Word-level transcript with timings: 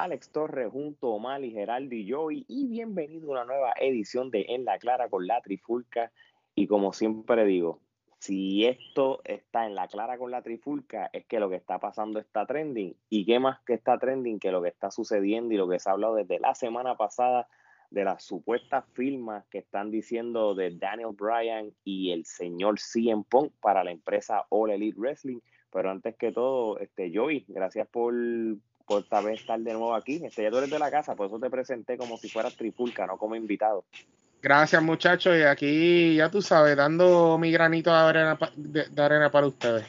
Alex 0.00 0.30
Torres 0.30 0.72
junto 0.72 1.08
a 1.08 1.16
Omar 1.16 1.44
y 1.44 2.10
Joey 2.10 2.46
y 2.48 2.66
bienvenido 2.68 3.28
a 3.28 3.32
una 3.32 3.44
nueva 3.44 3.74
edición 3.78 4.30
de 4.30 4.46
En 4.48 4.64
la 4.64 4.78
Clara 4.78 5.10
con 5.10 5.26
la 5.26 5.42
Trifulca 5.42 6.10
y 6.54 6.66
como 6.66 6.94
siempre 6.94 7.44
digo, 7.44 7.80
si 8.18 8.64
esto 8.64 9.20
está 9.24 9.66
en 9.66 9.74
la 9.74 9.88
clara 9.88 10.16
con 10.16 10.30
la 10.30 10.40
trifulca, 10.40 11.10
es 11.12 11.26
que 11.26 11.38
lo 11.38 11.50
que 11.50 11.56
está 11.56 11.78
pasando 11.78 12.18
está 12.18 12.46
trending. 12.46 12.96
¿Y 13.10 13.26
qué 13.26 13.38
más 13.38 13.60
que 13.60 13.74
está 13.74 13.98
trending 13.98 14.40
que 14.40 14.52
lo 14.52 14.62
que 14.62 14.68
está 14.68 14.90
sucediendo 14.90 15.52
y 15.52 15.58
lo 15.58 15.68
que 15.68 15.78
se 15.78 15.90
ha 15.90 15.92
hablado 15.92 16.14
desde 16.14 16.40
la 16.40 16.54
semana 16.54 16.96
pasada 16.96 17.46
de 17.90 18.04
las 18.04 18.22
supuestas 18.22 18.86
firmas 18.94 19.44
que 19.50 19.58
están 19.58 19.90
diciendo 19.90 20.54
de 20.54 20.70
Daniel 20.70 21.10
Bryan 21.12 21.72
y 21.84 22.12
el 22.12 22.24
señor 22.24 22.78
CM 22.78 23.24
Punk 23.28 23.52
para 23.60 23.84
la 23.84 23.90
empresa 23.90 24.46
All 24.48 24.70
Elite 24.70 24.98
Wrestling? 24.98 25.40
Pero 25.70 25.90
antes 25.90 26.16
que 26.16 26.32
todo, 26.32 26.78
este 26.78 27.12
Joey, 27.14 27.44
gracias 27.48 27.86
por, 27.88 28.14
por 28.90 29.02
esta 29.02 29.20
vez 29.20 29.40
estar 29.40 29.60
de 29.60 29.72
nuevo 29.72 29.94
aquí. 29.94 30.20
Este, 30.24 30.42
ya 30.42 30.50
tú 30.50 30.56
eres 30.58 30.68
de 30.68 30.78
la 30.80 30.90
casa, 30.90 31.14
por 31.14 31.28
eso 31.28 31.38
te 31.38 31.48
presenté 31.48 31.96
como 31.96 32.16
si 32.16 32.28
fueras 32.28 32.56
trifulca, 32.56 33.06
no 33.06 33.18
como 33.18 33.36
invitado. 33.36 33.84
Gracias 34.42 34.82
muchachos 34.82 35.38
y 35.38 35.42
aquí 35.42 36.16
ya 36.16 36.28
tú 36.28 36.42
sabes, 36.42 36.76
dando 36.76 37.38
mi 37.38 37.52
granito 37.52 37.90
de 37.90 37.96
arena, 37.96 38.38
de, 38.56 39.02
arena 39.02 39.30
para 39.30 39.46
ustedes. 39.46 39.86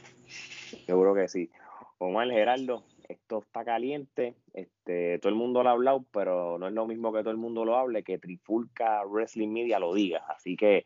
Seguro 0.85 1.15
que 1.15 1.27
sí. 1.27 1.49
Omar 1.97 2.29
Gerardo, 2.29 2.83
esto 3.09 3.39
está 3.39 3.65
caliente, 3.65 4.35
este, 4.53 5.17
todo 5.17 5.29
el 5.29 5.35
mundo 5.35 5.63
lo 5.63 5.69
ha 5.69 5.71
hablado, 5.73 6.05
pero 6.11 6.59
no 6.59 6.67
es 6.67 6.73
lo 6.73 6.85
mismo 6.85 7.11
que 7.11 7.21
todo 7.21 7.31
el 7.31 7.37
mundo 7.37 7.65
lo 7.65 7.77
hable, 7.77 8.03
que 8.03 8.19
Trifulca 8.19 9.03
Wrestling 9.05 9.49
Media 9.49 9.79
lo 9.79 9.95
diga. 9.95 10.25
Así 10.29 10.55
que, 10.55 10.85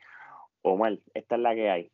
Omar, 0.62 1.00
esta 1.14 1.36
es 1.36 1.42
la 1.42 1.54
que 1.54 1.70
hay 1.70 1.92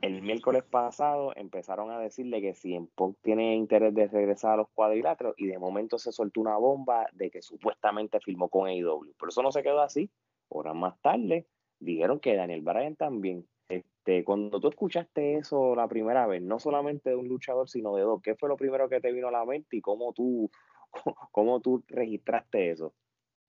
el 0.00 0.22
miércoles 0.22 0.64
pasado 0.64 1.32
empezaron 1.36 1.90
a 1.90 1.98
decirle 1.98 2.40
que 2.40 2.54
si 2.54 2.78
tiene 3.22 3.56
interés 3.56 3.94
de 3.94 4.06
regresar 4.06 4.52
a 4.52 4.56
los 4.58 4.68
cuadriláteros 4.70 5.34
y 5.36 5.46
de 5.46 5.58
momento 5.58 5.98
se 5.98 6.12
soltó 6.12 6.40
una 6.40 6.56
bomba 6.56 7.06
de 7.12 7.30
que 7.30 7.42
supuestamente 7.42 8.20
firmó 8.20 8.48
con 8.48 8.68
AEW. 8.68 9.14
Pero 9.18 9.28
eso 9.28 9.42
no 9.42 9.52
se 9.52 9.62
quedó 9.62 9.80
así. 9.80 10.10
Horas 10.48 10.74
más 10.74 11.00
tarde 11.00 11.46
dijeron 11.80 12.20
que 12.20 12.36
Daniel 12.36 12.62
Bryan 12.62 12.96
también. 12.96 13.46
Este, 13.68 14.24
cuando 14.24 14.60
tú 14.60 14.68
escuchaste 14.68 15.36
eso 15.36 15.74
la 15.74 15.88
primera 15.88 16.26
vez, 16.26 16.42
no 16.42 16.58
solamente 16.58 17.10
de 17.10 17.16
un 17.16 17.28
luchador, 17.28 17.68
sino 17.68 17.94
de 17.96 18.02
dos, 18.02 18.22
¿qué 18.22 18.34
fue 18.34 18.48
lo 18.48 18.56
primero 18.56 18.88
que 18.88 19.00
te 19.00 19.12
vino 19.12 19.28
a 19.28 19.32
la 19.32 19.44
mente 19.44 19.76
y 19.76 19.80
cómo 19.80 20.12
tú, 20.12 20.50
cómo 21.32 21.60
tú 21.60 21.84
registraste 21.88 22.70
eso? 22.70 22.94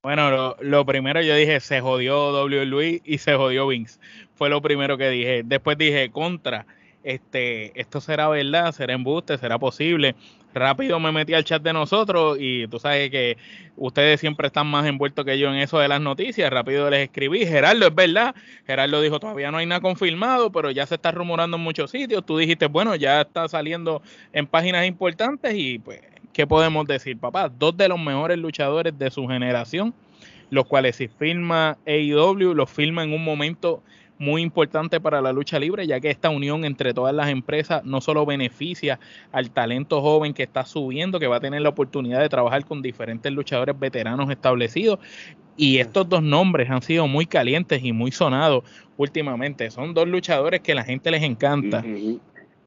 Bueno, 0.02 0.56
lo, 0.60 0.86
primero 0.86 1.20
yo 1.20 1.34
dije, 1.34 1.60
se 1.60 1.82
jodió 1.82 2.30
WWE 2.32 3.02
y 3.04 3.18
se 3.18 3.34
jodió 3.34 3.66
Vince. 3.66 4.00
Fue 4.34 4.48
lo 4.48 4.62
primero 4.62 4.96
que 4.96 5.10
dije. 5.10 5.42
Después 5.44 5.76
dije, 5.76 6.10
contra, 6.10 6.64
este, 7.04 7.78
esto 7.78 8.00
será 8.00 8.28
verdad, 8.28 8.72
será 8.72 8.94
embuste, 8.94 9.36
será 9.36 9.58
posible. 9.58 10.16
Rápido 10.54 10.98
me 11.00 11.12
metí 11.12 11.34
al 11.34 11.44
chat 11.44 11.62
de 11.62 11.74
nosotros 11.74 12.38
y 12.40 12.66
tú 12.68 12.78
sabes 12.78 13.10
que 13.10 13.36
ustedes 13.76 14.20
siempre 14.20 14.46
están 14.46 14.68
más 14.68 14.86
envueltos 14.86 15.26
que 15.26 15.38
yo 15.38 15.50
en 15.50 15.56
eso 15.56 15.78
de 15.78 15.88
las 15.88 16.00
noticias. 16.00 16.50
Rápido 16.50 16.88
les 16.88 17.00
escribí, 17.00 17.44
Gerardo, 17.44 17.86
es 17.86 17.94
verdad. 17.94 18.34
Gerardo 18.66 19.02
dijo, 19.02 19.20
todavía 19.20 19.50
no 19.50 19.58
hay 19.58 19.66
nada 19.66 19.82
confirmado, 19.82 20.50
pero 20.50 20.70
ya 20.70 20.86
se 20.86 20.94
está 20.94 21.10
rumorando 21.12 21.58
en 21.58 21.62
muchos 21.62 21.90
sitios. 21.90 22.24
Tú 22.24 22.38
dijiste, 22.38 22.68
bueno, 22.68 22.96
ya 22.96 23.20
está 23.20 23.46
saliendo 23.48 24.00
en 24.32 24.46
páginas 24.46 24.86
importantes 24.86 25.54
y 25.54 25.78
pues 25.78 26.00
¿qué 26.32 26.46
podemos 26.46 26.86
decir, 26.86 27.18
papá? 27.18 27.48
Dos 27.48 27.76
de 27.76 27.88
los 27.88 27.98
mejores 27.98 28.38
luchadores 28.38 28.98
de 28.98 29.10
su 29.10 29.26
generación, 29.26 29.94
los 30.50 30.66
cuales 30.66 30.96
si 30.96 31.08
firma 31.08 31.78
AEW, 31.86 32.54
los 32.54 32.70
firma 32.70 33.02
en 33.04 33.12
un 33.12 33.24
momento 33.24 33.82
muy 34.18 34.42
importante 34.42 35.00
para 35.00 35.22
la 35.22 35.32
lucha 35.32 35.58
libre, 35.58 35.86
ya 35.86 35.98
que 35.98 36.10
esta 36.10 36.28
unión 36.28 36.66
entre 36.66 36.92
todas 36.92 37.14
las 37.14 37.30
empresas 37.30 37.82
no 37.84 38.02
solo 38.02 38.26
beneficia 38.26 39.00
al 39.32 39.50
talento 39.50 40.02
joven 40.02 40.34
que 40.34 40.42
está 40.42 40.66
subiendo, 40.66 41.18
que 41.18 41.26
va 41.26 41.36
a 41.36 41.40
tener 41.40 41.62
la 41.62 41.70
oportunidad 41.70 42.20
de 42.20 42.28
trabajar 42.28 42.66
con 42.66 42.82
diferentes 42.82 43.32
luchadores 43.32 43.78
veteranos 43.78 44.30
establecidos, 44.30 44.98
y 45.56 45.78
estos 45.78 46.08
dos 46.08 46.22
nombres 46.22 46.70
han 46.70 46.82
sido 46.82 47.06
muy 47.06 47.26
calientes 47.26 47.82
y 47.82 47.92
muy 47.92 48.12
sonados 48.12 48.64
últimamente. 48.96 49.70
Son 49.70 49.94
dos 49.94 50.06
luchadores 50.06 50.60
que 50.60 50.74
la 50.74 50.84
gente 50.84 51.10
les 51.10 51.22
encanta 51.22 51.82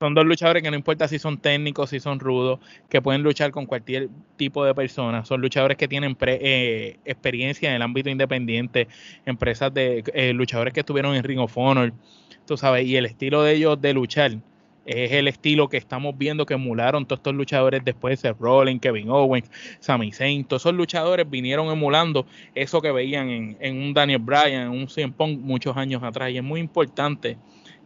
son 0.04 0.16
dos 0.16 0.26
luchadores 0.26 0.62
que 0.62 0.70
no 0.70 0.76
importa 0.76 1.08
si 1.08 1.18
son 1.18 1.38
técnicos, 1.38 1.92
si 1.92 2.02
son 2.02 2.20
rudos, 2.20 2.60
que 2.90 3.02
pueden 3.02 3.24
luchar 3.24 3.52
con 3.52 3.66
cualquier 3.66 4.10
tipo 4.36 4.66
de 4.66 4.76
persona. 4.76 5.24
Son 5.24 5.40
luchadores 5.40 5.78
que 5.78 5.88
tienen 5.88 6.18
eh, 6.20 6.98
experiencia 7.06 7.70
en 7.70 7.76
el 7.76 7.82
ámbito 7.82 8.10
independiente, 8.10 8.90
empresas 9.26 9.74
de 9.74 10.04
eh, 10.14 10.34
luchadores 10.34 10.74
que 10.74 10.82
estuvieron 10.82 11.16
en 11.16 11.24
Ring 11.24 11.40
of 11.40 11.58
Honor, 11.58 11.94
tú 12.46 12.58
sabes, 12.58 12.86
y 12.86 12.98
el 12.98 13.06
estilo 13.06 13.44
de 13.44 13.54
ellos 13.54 13.80
de 13.80 13.94
luchar 13.94 14.40
es 14.86 15.14
el 15.14 15.30
estilo 15.30 15.70
que 15.70 15.78
estamos 15.78 16.18
viendo 16.18 16.46
que 16.46 16.56
emularon 16.56 17.06
todos 17.06 17.20
estos 17.20 17.36
luchadores 17.36 17.86
después, 17.86 18.22
de 18.22 18.34
Rollins, 18.34 18.82
Kevin 18.82 19.10
Owens, 19.10 19.50
Sami 19.80 20.12
Zayn, 20.12 20.44
todos 20.44 20.64
esos 20.64 20.74
luchadores 20.74 21.30
vinieron 21.30 21.70
emulando 21.70 22.26
eso 22.56 22.82
que 22.82 22.92
veían 22.92 23.30
en, 23.30 23.58
en 23.62 23.82
un 23.82 23.94
Daniel 23.94 24.20
Bryan, 24.20 24.64
en 24.64 24.70
un 24.72 24.90
CM 24.90 25.14
Punk 25.14 25.40
muchos 25.40 25.78
años 25.78 26.04
atrás, 26.04 26.30
y 26.32 26.38
es 26.40 26.44
muy 26.44 26.60
importante 26.60 27.38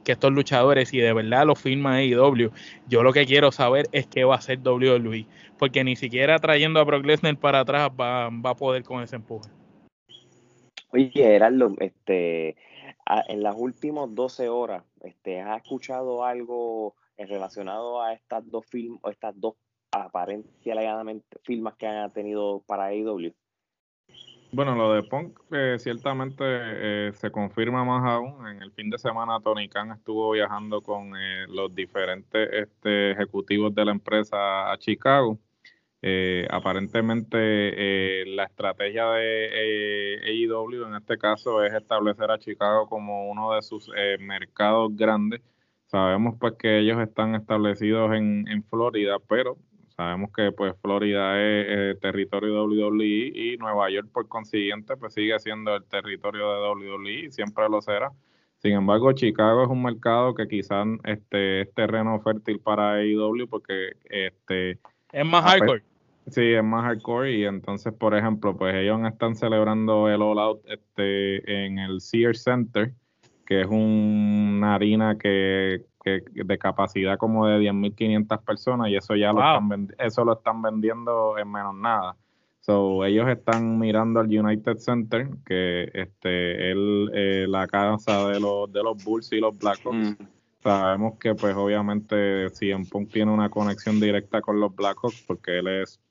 que 0.07 0.13
estos 0.13 0.31
luchadores, 0.31 0.88
si 0.88 1.00
de 1.00 1.12
verdad 1.12 1.45
lo 1.45 1.53
firma 1.53 1.97
AEW, 1.97 2.50
yo 2.88 3.03
lo 3.03 3.12
que 3.12 3.25
quiero 3.25 3.51
saber 3.51 3.88
es 3.91 4.07
qué 4.07 4.23
va 4.23 4.35
a 4.35 4.38
hacer 4.38 4.59
WWE, 4.59 5.25
porque 5.59 5.84
ni 5.84 5.97
siquiera 5.97 6.40
trayendo 6.40 6.79
a 6.79 6.85
Brock 6.85 7.06
Lesnar 7.06 7.35
para 7.35 7.59
atrás 7.59 7.90
va, 8.00 8.28
a 8.28 8.56
poder 8.56 8.84
con 8.84 9.03
ese 9.03 9.18
empuje. 9.18 9.50
Oye, 10.94 11.12
Gerardo, 11.13 11.73
este, 11.79 12.56
en 13.28 13.44
las 13.44 13.53
últimas 13.57 14.16
12 14.16 14.47
horas, 14.47 14.85
este, 15.01 15.41
¿has 15.41 15.62
escuchado 15.62 16.24
algo 16.24 16.95
relacionado 17.18 18.01
a 18.01 18.13
estas 18.13 18.50
dos 18.50 18.66
film, 18.66 19.00
estas 19.12 19.38
dos 19.38 19.56
aparentemente 19.91 21.38
filmas 21.44 21.75
que 21.75 21.85
han 21.85 22.13
tenido 22.13 22.63
para 22.66 22.85
AEW? 22.85 23.34
Bueno, 24.51 24.75
lo 24.75 24.93
de 24.93 25.03
Punk 25.03 25.39
eh, 25.51 25.75
ciertamente 25.77 26.43
eh, 26.47 27.11
se 27.13 27.31
confirma 27.31 27.83
más 27.83 28.03
aún. 28.05 28.47
En 28.47 28.61
el 28.61 28.71
fin 28.71 28.89
de 28.89 28.97
semana 28.97 29.39
Tony 29.43 29.67
Khan 29.67 29.91
estuvo 29.91 30.31
viajando 30.31 30.81
con 30.81 31.15
eh, 31.17 31.45
los 31.49 31.73
diferentes 31.75 32.49
este, 32.53 33.11
ejecutivos 33.11 33.75
de 33.75 33.85
la 33.85 33.91
empresa 33.91 34.71
a 34.71 34.77
Chicago. 34.77 35.37
aparentemente 36.49 38.25
la 38.27 38.45
estrategia 38.45 39.05
de 39.11 40.19
AEW 40.23 40.87
en 40.87 40.95
este 40.95 41.17
caso 41.17 41.63
es 41.63 41.73
establecer 41.73 42.31
a 42.31 42.39
Chicago 42.39 42.87
como 42.87 43.29
uno 43.29 43.53
de 43.53 43.61
sus 43.61 43.89
mercados 44.19 44.95
grandes. 44.95 45.41
Sabemos 45.87 46.35
pues 46.39 46.53
que 46.59 46.79
ellos 46.79 46.99
están 47.01 47.35
establecidos 47.35 48.11
en 48.13 48.63
Florida, 48.69 49.17
pero 49.27 49.57
Sabemos 49.97 50.29
que 50.31 50.51
pues 50.51 50.75
Florida 50.79 51.41
es 51.41 51.99
territorio 51.99 52.53
de 52.53 52.59
WWE 52.59 53.31
y 53.33 53.57
Nueva 53.57 53.89
York 53.89 54.09
por 54.13 54.27
consiguiente 54.27 54.95
pues 54.95 55.15
sigue 55.15 55.37
siendo 55.39 55.75
el 55.75 55.83
territorio 55.85 56.53
de 56.53 56.69
WWE 56.69 57.11
y 57.25 57.31
siempre 57.31 57.67
lo 57.67 57.81
será. 57.81 58.11
Sin 58.59 58.73
embargo, 58.73 59.11
Chicago 59.13 59.63
es 59.63 59.69
un 59.69 59.81
mercado 59.81 60.35
que 60.35 60.47
quizás 60.47 60.85
este, 61.03 61.61
es 61.61 61.73
terreno 61.73 62.19
fértil 62.19 62.59
para 62.59 62.93
AEW 62.93 63.47
porque 63.49 63.93
este 64.05 64.77
es 65.11 65.25
más 65.25 65.43
hardcore. 65.43 65.81
Sí, 66.27 66.43
es 66.43 66.63
más 66.63 66.83
hardcore 66.83 67.31
y 67.31 67.45
entonces, 67.45 67.91
por 67.91 68.15
ejemplo, 68.15 68.55
pues 68.55 68.75
ellos 68.75 68.99
están 69.07 69.35
celebrando 69.35 70.09
el 70.09 70.21
All 70.21 70.37
Out 70.37 70.61
este, 70.67 71.65
en 71.65 71.79
el 71.79 72.01
Sears 72.01 72.43
Center, 72.43 72.93
que 73.47 73.61
es 73.61 73.67
una 73.67 74.75
harina 74.75 75.17
que 75.17 75.85
de 76.34 76.57
capacidad 76.57 77.18
como 77.18 77.47
de 77.47 77.59
10.500 77.59 78.44
personas 78.44 78.90
y 78.90 78.95
eso 78.95 79.16
ya 79.16 79.31
lo, 79.34 79.40
están 79.40 79.94
eso 80.00 80.25
lo 80.25 80.34
están 80.34 80.62
vendiendo 80.62 81.38
en 81.38 81.51
menos 81.51 81.75
nada. 81.75 82.16
So, 82.68 83.06
ellos 83.06 83.29
están 83.29 83.80
mirando 83.80 84.19
al 84.19 84.27
United 84.27 84.77
Center, 84.77 85.30
que 85.45 85.89
este 85.94 86.71
es 86.71 86.77
eh, 87.13 87.45
la 87.48 87.65
casa 87.65 88.27
de 88.27 88.42
los, 88.42 88.69
de 88.74 88.83
los 88.83 89.01
Bulls 89.06 89.31
y 89.31 89.39
los 89.39 89.57
Blackhawks. 89.57 90.19
Mm. 90.19 90.27
Sabemos 90.62 91.18
que 91.18 91.33
pues 91.33 91.56
obviamente 91.56 92.50
CM 92.50 92.86
Punk 92.86 93.10
tiene 93.13 93.31
una 93.31 93.50
conexión 93.50 94.01
directa 94.01 94.42
con 94.42 94.60
los 94.60 94.75
Blackhawks 94.75 95.24
porque 95.25 95.60
él 95.60 95.68
es 95.68 96.01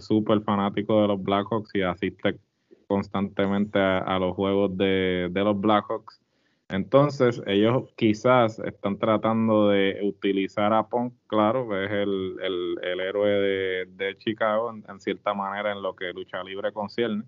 súper 0.00 0.42
fanático 0.42 1.00
de 1.00 1.08
los 1.08 1.22
Blackhawks 1.22 1.70
y 1.74 1.80
asiste 1.80 2.38
constantemente 2.86 3.78
a, 3.78 4.18
los 4.18 4.34
juegos 4.34 4.76
de, 4.76 5.28
de 5.30 5.44
los 5.44 5.58
Blackhawks. 5.58 6.20
Entonces, 6.68 7.40
ellos 7.46 7.84
quizás 7.96 8.58
están 8.58 8.98
tratando 8.98 9.68
de 9.68 10.00
utilizar 10.02 10.72
a 10.72 10.88
Punk, 10.88 11.14
claro, 11.28 11.68
que 11.68 11.84
es 11.84 11.90
el, 11.92 12.36
el, 12.82 13.00
héroe 13.00 13.86
de, 13.86 14.16
Chicago, 14.18 14.72
en, 14.72 15.00
cierta 15.00 15.32
manera, 15.32 15.70
en 15.70 15.80
lo 15.80 15.94
que 15.94 16.12
lucha 16.12 16.42
libre 16.42 16.72
concierne, 16.72 17.22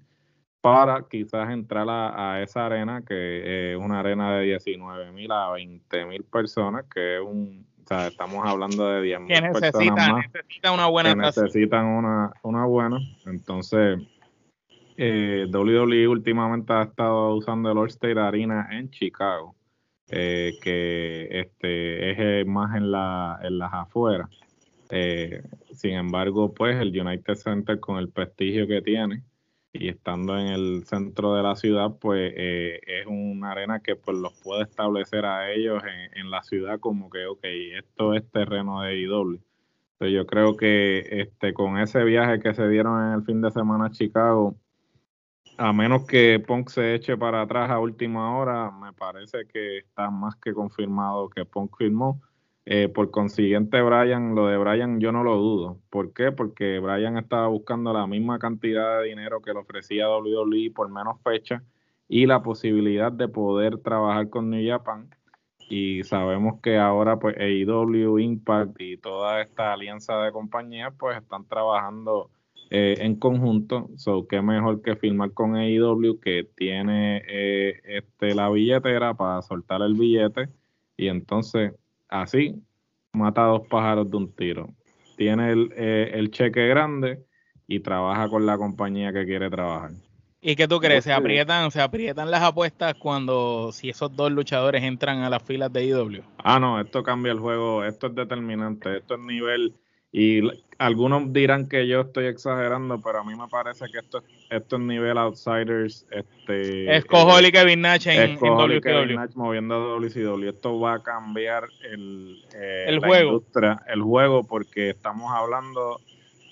para 0.61 1.07
quizás 1.09 1.51
entrar 1.51 1.87
a, 1.89 2.43
esa 2.43 2.67
arena, 2.67 3.05
que 3.07 3.73
es 3.73 3.79
una 3.79 4.01
arena 4.01 4.37
de 4.39 4.45
19 4.45 5.13
mil 5.13 5.31
a 5.31 5.53
20 5.53 6.07
mil 6.07 6.25
personas, 6.25 6.87
que 6.93 7.19
es 7.19 7.23
un, 7.23 7.65
o 7.85 7.87
sea, 7.87 8.09
estamos 8.09 8.45
hablando 8.45 8.89
de 8.89 9.03
10 9.03 9.21
mil 9.21 9.29
personas 9.53 10.11
más. 10.11 10.25
Necesita 10.35 10.73
una 10.73 10.87
buena 10.89 11.11
que 11.11 11.17
necesitan 11.17 11.87
una, 11.87 12.33
una 12.43 12.65
buena. 12.65 12.99
Entonces, 13.25 14.01
eh, 14.99 15.47
WWE 15.53 16.09
últimamente 16.09 16.73
ha 16.73 16.83
estado 16.83 17.37
usando 17.37 17.71
el 17.71 17.79
All-State 17.79 18.19
Arena 18.19 18.69
en 18.73 18.91
Chicago, 18.91 19.55
eh, 20.09 20.55
que 20.61 21.29
este 21.31 22.11
es 22.11 22.17
eh, 22.19 22.45
más 22.45 22.77
en, 22.77 22.91
la, 22.91 23.39
en 23.43 23.59
las 23.59 23.73
afueras. 23.73 24.29
Eh, 24.91 25.43
sin 25.73 25.93
embargo, 25.93 26.53
pues 26.53 26.81
el 26.81 26.89
United 26.89 27.37
Center 27.37 27.79
con 27.79 27.99
el 27.99 28.09
prestigio 28.09 28.67
que 28.67 28.83
tiene 28.83 29.23
y 29.73 29.89
estando 29.89 30.37
en 30.37 30.49
el 30.49 30.85
centro 30.85 31.35
de 31.35 31.43
la 31.45 31.55
ciudad, 31.55 31.97
pues 32.01 32.33
es 32.37 33.07
una 33.07 33.53
arena 33.53 33.81
que 33.81 33.95
pues 33.95 34.17
los 34.17 34.33
puede 34.43 34.65
establecer 34.65 35.25
a 35.27 35.53
ellos 35.53 35.81
en, 36.15 36.31
la 36.31 36.43
ciudad 36.43 36.81
como 36.81 37.09
que, 37.11 37.27
ok, 37.27 37.45
esto 37.45 38.15
es 38.15 38.29
terreno 38.33 38.83
de 38.83 38.99
IW. 38.99 39.39
Entonces 39.93 40.15
yo 40.17 40.27
creo 40.27 40.57
que 40.57 41.07
este 41.21 41.53
con 41.55 41.79
ese 41.79 42.03
viaje 42.03 42.41
que 42.41 42.55
se 42.55 42.69
dieron 42.69 43.01
en 43.09 43.13
el 43.21 43.25
fin 43.25 43.41
de 43.43 43.53
semana 43.53 43.87
a 43.87 43.91
Chicago, 43.91 44.57
a 45.59 45.73
menos 45.73 46.07
que 46.07 46.39
Punk 46.39 46.69
se 46.69 46.95
eche 46.95 47.17
para 47.17 47.43
atrás 47.43 47.69
a 47.71 47.81
última 47.81 48.39
hora, 48.39 48.71
me 48.71 48.93
parece 48.93 49.47
que 49.47 49.79
está 49.79 50.09
más 50.09 50.37
que 50.37 50.55
confirmado 50.55 51.29
que 51.29 51.45
Punk 51.45 51.77
firmó. 51.77 52.21
Eh, 52.65 52.89
por 52.89 53.11
consiguiente, 53.11 53.81
Brian, 53.81 54.35
lo 54.35 54.47
de 54.47 54.59
Brian 54.59 55.01
yo 55.01 55.11
no 55.11 55.25
lo 55.25 55.37
dudo. 55.37 55.81
¿Por 55.91 56.13
qué? 56.13 56.33
Porque 56.33 56.79
Brian 56.79 57.17
estaba 57.17 57.49
buscando 57.49 57.93
la 57.93 58.07
misma 58.07 58.39
cantidad 58.39 59.01
de 59.01 59.09
dinero 59.09 59.41
que 59.43 59.53
le 59.53 59.61
ofrecía 59.61 60.09
WWE 60.09 60.71
por 60.75 60.91
menos 60.91 61.21
fecha 61.23 61.63
y 62.09 62.27
la 62.27 62.43
posibilidad 62.43 63.11
de 63.11 63.27
poder 63.27 63.79
trabajar 63.79 64.29
con 64.31 64.51
New 64.51 64.65
Japan. 64.69 65.09
Y 65.71 66.05
sabemos 66.05 66.61
que 66.63 66.79
ahora 66.79 67.19
pues 67.19 67.37
AEW, 67.37 68.19
Impact 68.19 68.81
y 68.81 68.97
toda 68.99 69.41
esta 69.43 69.73
alianza 69.73 70.19
de 70.19 70.31
compañías 70.31 70.93
pues 70.99 71.17
están 71.17 71.47
trabajando 71.47 72.31
eh, 72.71 72.97
en 72.99 73.17
conjunto. 73.17 73.89
So, 73.97 74.27
qué 74.27 74.43
mejor 74.43 74.83
que 74.83 74.97
firmar 74.97 75.33
con 75.33 75.57
AEW 75.57 76.21
que 76.21 76.47
tiene 76.55 77.23
eh, 77.27 77.81
este, 77.85 78.35
la 78.35 78.51
billetera 78.51 79.15
para 79.15 79.41
soltar 79.43 79.83
el 79.83 79.95
billete 79.95 80.49
y 80.97 81.09
entonces 81.09 81.73
así 82.09 82.63
mata 83.13 83.43
dos 83.43 83.67
pájaros 83.69 84.11
de 84.11 84.17
un 84.17 84.33
tiro. 84.35 84.69
Tiene 85.17 85.53
el, 85.53 85.73
eh, 85.77 86.11
el 86.15 86.31
cheque 86.31 86.69
grande 86.69 87.25
y 87.67 87.81
trabaja 87.81 88.29
con 88.29 88.45
la 88.47 88.59
compañía 88.59 89.13
que 89.13 89.25
quiere 89.25 89.49
trabajar. 89.49 89.93
¿Y 90.41 90.55
qué 90.55 90.69
tú 90.69 90.79
crees? 90.79 91.05
¿Se 91.05 91.13
aprietan, 91.13 91.71
¿Se 91.71 91.81
aprietan 91.81 92.31
las 92.31 92.43
apuestas 92.43 92.95
cuando 92.95 93.73
si 93.73 93.89
esos 93.89 94.15
dos 94.15 94.31
luchadores 94.31 94.85
entran 94.85 95.23
a 95.23 95.31
las 95.31 95.43
filas 95.43 95.73
de 95.73 95.87
IW? 95.87 96.23
Ah, 96.39 96.61
no, 96.61 96.81
esto 96.81 97.03
cambia 97.03 97.33
el 97.33 97.41
juego, 97.41 97.85
esto 97.85 98.07
es 98.07 98.15
determinante, 98.15 98.99
esto 98.99 99.15
es 99.15 99.21
nivel 99.21 99.75
y 100.13 100.41
algunos 100.79 101.33
dirán 101.33 101.69
que 101.69 101.87
yo 101.87 102.03
estoy 102.03 102.27
exagerando, 102.27 103.01
pero 103.01 103.21
a 103.21 103.25
mí 103.25 103.35
me 103.35 103.49
parece 103.49 103.87
que 103.91 103.99
esto, 103.99 104.23
esto 104.49 104.77
es 104.77 104.83
nivel 104.83 105.19
outsiders. 105.19 106.07
Este, 106.11 106.97
es 106.97 107.05
Cojol 107.05 107.47
y 107.47 107.53
Kevin 107.53 107.83
Nash 107.83 108.07
en, 108.07 108.39
en 108.41 108.81
Kevin 108.81 109.17
Nash 109.17 109.35
moviendo 109.35 109.75
a 109.75 109.79
WCW. 109.99 110.49
Esto 110.49 110.79
va 110.79 110.95
a 110.95 111.03
cambiar 111.03 111.65
el, 111.83 112.43
eh, 112.55 112.85
el 112.87 113.01
juego. 113.01 113.33
Industria, 113.33 113.83
el 113.89 114.03
juego, 114.03 114.45
porque 114.45 114.91
estamos 114.91 115.33
hablando 115.35 116.01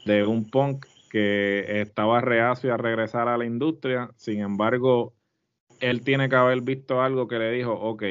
de 0.05 0.25
un 0.25 0.50
punk 0.50 0.87
que 1.11 1.81
estaba 1.81 2.20
reacio 2.20 2.75
a 2.75 2.76
regresar 2.76 3.29
a 3.29 3.38
la 3.38 3.47
industria. 3.47 4.11
Sin 4.17 4.41
embargo, 4.41 5.14
él 5.81 6.02
tiene 6.02 6.29
que 6.29 6.37
haber 6.37 6.61
visto 6.62 7.00
algo 7.00 7.29
que 7.29 7.38
le 7.38 7.52
dijo, 7.52 7.73
ok, 7.73 8.02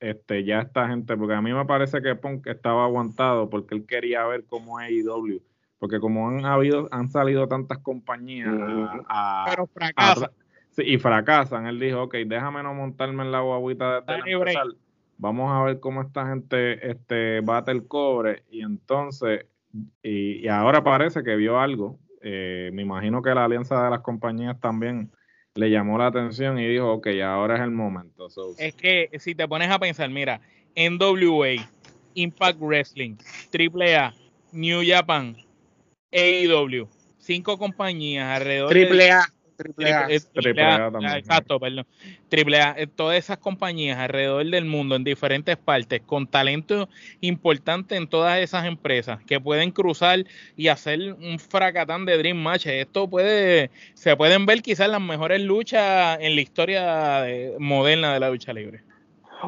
este, 0.00 0.44
ya 0.44 0.60
esta 0.60 0.88
gente, 0.88 1.16
porque 1.16 1.34
a 1.34 1.42
mí 1.42 1.52
me 1.52 1.64
parece 1.64 2.02
que 2.02 2.14
Punk 2.14 2.46
estaba 2.46 2.84
aguantado 2.84 3.48
porque 3.48 3.74
él 3.74 3.86
quería 3.86 4.26
ver 4.26 4.44
cómo 4.44 4.80
es 4.80 4.90
AEW, 4.90 5.42
porque 5.78 6.00
como 6.00 6.28
han 6.28 6.44
habido, 6.44 6.88
han 6.90 7.08
salido 7.08 7.48
tantas 7.48 7.78
compañías 7.78 8.54
a, 9.08 9.46
Pero 9.48 9.66
fracasan. 9.66 10.30
y 10.78 10.98
fracasan, 10.98 11.66
él 11.66 11.80
dijo, 11.80 12.02
ok, 12.02 12.14
déjame 12.26 12.62
no 12.62 12.74
montarme 12.74 13.22
en 13.22 13.32
la 13.32 13.40
guaguita 13.40 14.00
de 14.00 14.06
vamos 15.18 15.50
a 15.50 15.62
ver 15.62 15.80
cómo 15.80 16.02
esta 16.02 16.26
gente 16.26 16.90
este, 16.90 17.40
bate 17.40 17.72
el 17.72 17.86
cobre, 17.86 18.44
y 18.50 18.62
entonces, 18.62 19.46
y, 20.02 20.46
ahora 20.48 20.84
parece 20.84 21.22
que 21.22 21.36
vio 21.36 21.58
algo, 21.58 21.98
eh, 22.20 22.70
me 22.72 22.82
imagino 22.82 23.22
que 23.22 23.34
la 23.34 23.44
alianza 23.44 23.82
de 23.84 23.90
las 23.90 24.00
compañías 24.00 24.60
también 24.60 25.10
le 25.56 25.70
llamó 25.70 25.98
la 25.98 26.06
atención 26.06 26.58
y 26.58 26.66
dijo, 26.66 26.92
ok, 26.92 27.08
ahora 27.24 27.56
es 27.56 27.62
el 27.62 27.70
momento. 27.70 28.28
Es 28.58 28.74
que 28.74 29.10
si 29.18 29.34
te 29.34 29.48
pones 29.48 29.70
a 29.70 29.78
pensar, 29.78 30.08
mira, 30.10 30.40
NWA, 30.76 31.68
Impact 32.14 32.60
Wrestling, 32.60 33.16
AAA, 33.52 34.14
New 34.52 34.82
Japan, 34.86 35.36
AEW, 36.12 36.88
cinco 37.18 37.58
compañías 37.58 38.36
alrededor 38.36 38.72
AAA. 38.76 39.35
Triple 39.56 39.92
A. 39.92 40.08
Triple 40.32 40.62
A, 40.62 40.90
también. 40.90 41.12
Exacto, 41.14 41.58
perdón. 41.58 41.86
Triple 42.28 42.60
A, 42.60 42.74
eh, 42.78 42.86
todas 42.86 43.16
esas 43.16 43.38
compañías 43.38 43.98
alrededor 43.98 44.44
del 44.46 44.64
mundo, 44.64 44.96
en 44.96 45.04
diferentes 45.04 45.56
partes, 45.56 46.02
con 46.02 46.26
talento 46.26 46.88
importante 47.20 47.96
en 47.96 48.08
todas 48.08 48.38
esas 48.38 48.66
empresas, 48.66 49.22
que 49.24 49.40
pueden 49.40 49.70
cruzar 49.70 50.24
y 50.56 50.68
hacer 50.68 51.14
un 51.14 51.38
fracatán 51.38 52.04
de 52.04 52.18
Dream 52.18 52.38
Match. 52.38 52.66
Esto 52.66 53.08
puede, 53.08 53.70
se 53.94 54.16
pueden 54.16 54.46
ver 54.46 54.62
quizás 54.62 54.88
las 54.88 55.00
mejores 55.00 55.40
luchas 55.40 56.18
en 56.20 56.34
la 56.34 56.40
historia 56.40 57.26
moderna 57.58 58.14
de 58.14 58.20
la 58.20 58.30
lucha 58.30 58.52
libre. 58.52 58.82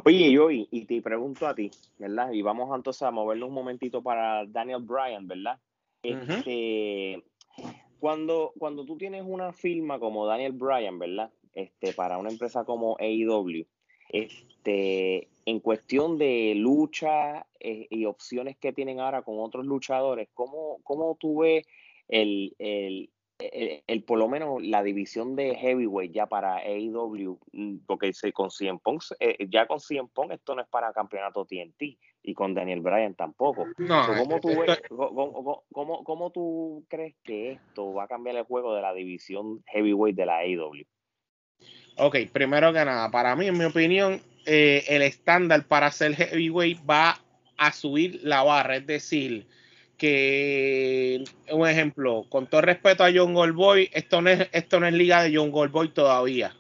Oye, 0.05 0.31
yo 0.31 0.51
y 0.51 0.85
te 0.85 1.01
pregunto 1.01 1.47
a 1.47 1.55
ti, 1.55 1.71
¿verdad? 1.99 2.33
Y 2.33 2.43
vamos 2.43 2.75
entonces 2.75 3.03
a 3.03 3.11
movernos 3.11 3.49
un 3.49 3.55
momentito 3.55 4.03
para 4.03 4.45
Daniel 4.47 4.83
Bryan, 4.83 5.27
¿verdad? 5.27 5.59
Este, 6.03 7.23
cuando, 7.99 8.53
cuando 8.59 8.85
tú 8.85 8.97
tienes 8.97 9.23
una 9.27 9.53
firma 9.53 9.99
como 9.99 10.27
Daniel 10.27 10.53
Bryan, 10.53 10.99
¿verdad? 10.99 11.31
Este, 11.55 11.93
para 11.93 12.19
una 12.19 12.31
empresa 12.31 12.65
como 12.65 12.97
AEW, 12.99 13.67
este, 14.11 15.29
en 15.45 15.61
cuestión 15.61 16.19
de 16.19 16.55
lucha 16.57 17.47
eh, 17.61 17.87
y 17.91 18.05
opciones 18.05 18.57
que 18.57 18.73
tienen 18.73 19.01
ahora 19.01 19.23
con 19.23 19.37
otros 19.41 19.67
luchadores, 19.67 20.29
¿cómo, 20.35 20.79
cómo 20.85 21.17
tú 21.19 21.41
ves 21.41 21.67
el, 22.09 22.55
el, 22.59 23.11
el, 23.39 24.05
por 24.05 24.19
lo 24.19 24.29
menos 24.29 24.63
la 24.63 24.83
división 24.83 25.37
de 25.37 25.55
heavyweight 25.55 26.13
ya 26.13 26.27
para 26.27 26.59
AEW, 26.59 27.39
mm, 27.53 27.77
porque 27.87 28.13
con 28.33 28.51
CM 28.51 28.79
Punk, 28.79 29.03
eh, 29.21 29.47
ya 29.49 29.67
con 29.67 29.81
CM 29.81 30.09
Punk 30.13 30.33
esto 30.33 30.55
no 30.55 30.63
es 30.63 30.69
para 30.69 30.93
campeonato 30.93 31.45
TNT 31.45 31.99
y 32.23 32.35
con 32.35 32.55
Daniel 32.55 32.81
Bryan 32.81 33.15
tampoco. 33.15 33.67
¿cómo, 33.77 34.41
tú 34.41 34.51
cómo, 36.05 36.31
tú 36.31 36.85
crees 36.89 37.15
que 37.23 37.53
esto 37.53 37.95
va 37.95 38.05
a 38.05 38.09
cambiar 38.09 38.37
el 38.37 38.45
juego 38.45 38.75
de 38.75 38.83
la 38.83 38.93
división 38.93 39.63
heavyweight 39.73 40.17
de 40.17 40.27
la 40.27 40.39
AEW? 40.39 40.85
Ok, 41.97 42.17
primero 42.33 42.73
que 42.73 42.85
nada, 42.85 43.11
para 43.11 43.35
mí, 43.35 43.47
en 43.47 43.59
mi 43.59 43.65
opinión, 43.65 44.21
eh, 44.47 44.85
el 44.89 45.03
estándar 45.03 45.67
para 45.67 45.91
ser 45.91 46.15
heavyweight 46.15 46.79
va 46.89 47.19
a 47.57 47.73
subir 47.73 48.21
la 48.23 48.43
barra, 48.43 48.77
es 48.77 48.87
decir, 48.87 49.47
que 49.97 51.25
un 51.51 51.69
ejemplo, 51.69 52.25
con 52.29 52.47
todo 52.47 52.61
respeto 52.61 53.05
a 53.05 53.11
John 53.13 53.35
Goldboy, 53.35 53.91
esto 53.93 54.23
no 54.23 54.31
es, 54.31 54.49
esto 54.53 54.79
no 54.79 54.87
es 54.87 54.95
liga 54.95 55.23
de 55.23 55.37
John 55.37 55.51
Goldboy 55.51 55.89
todavía. 55.89 56.55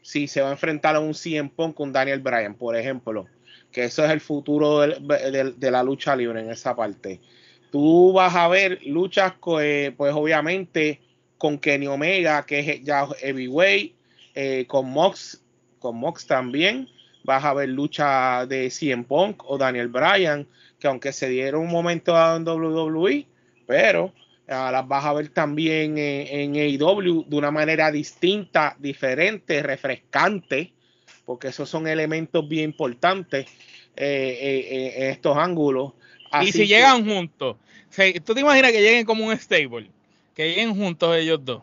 Si 0.00 0.28
se 0.28 0.42
va 0.42 0.48
a 0.48 0.52
enfrentar 0.52 0.94
a 0.94 1.00
un 1.00 1.14
100 1.14 1.50
Punk 1.50 1.74
con 1.74 1.92
Daniel 1.92 2.20
Bryan, 2.20 2.54
por 2.54 2.76
ejemplo, 2.76 3.26
que 3.74 3.84
eso 3.84 4.04
es 4.04 4.10
el 4.10 4.20
futuro 4.20 4.80
de, 4.80 5.70
la 5.70 5.82
lucha 5.82 6.16
libre 6.16 6.40
en 6.40 6.50
esa 6.50 6.74
parte. 6.74 7.20
Tú 7.70 8.12
vas 8.12 8.34
a 8.34 8.48
ver 8.48 8.78
luchas, 8.86 9.34
eh, 9.60 9.92
pues 9.96 10.14
obviamente 10.14 11.00
con 11.36 11.58
Kenny 11.58 11.88
Omega, 11.88 12.46
que 12.46 12.60
es 12.60 12.84
ya 12.84 13.06
heavyweight, 13.18 13.94
eh, 14.34 14.64
con 14.68 14.88
Mox, 14.88 15.42
con 15.80 15.96
Mox 15.96 16.26
también. 16.26 16.88
Vas 17.24 17.44
a 17.44 17.52
ver 17.52 17.68
lucha 17.68 18.46
de 18.46 18.70
100 18.70 19.04
Punk 19.04 19.42
o 19.44 19.58
Daniel 19.58 19.88
Bryan 19.88 20.46
que 20.84 20.88
aunque 20.88 21.12
se 21.12 21.30
dieron 21.30 21.62
un 21.62 21.70
momento 21.72 22.14
en 22.14 22.46
WWE, 22.46 23.26
pero 23.66 24.12
ah, 24.48 24.70
las 24.70 24.86
vas 24.86 25.02
a 25.06 25.14
ver 25.14 25.30
también 25.30 25.96
en, 25.96 26.54
AEW 26.54 27.24
de 27.26 27.36
una 27.36 27.50
manera 27.50 27.90
distinta, 27.90 28.76
diferente, 28.78 29.62
refrescante, 29.62 30.74
porque 31.24 31.48
esos 31.48 31.68
son 31.68 31.86
elementos 31.86 32.46
bien 32.48 32.64
importantes 32.64 33.46
eh, 33.96 34.38
eh, 34.40 34.92
en 34.96 35.10
estos 35.10 35.36
ángulos. 35.36 35.92
y 36.42 36.52
si 36.52 36.66
llegan 36.66 37.04
juntos, 37.04 37.56
¿tú 38.24 38.34
te 38.34 38.40
imaginas 38.40 38.72
que 38.72 38.82
lleguen 38.82 39.06
como 39.06 39.26
un 39.26 39.36
stable? 39.36 39.90
Que 40.34 40.48
lleguen 40.48 40.74
juntos 40.74 41.16
ellos 41.16 41.44
dos. 41.44 41.62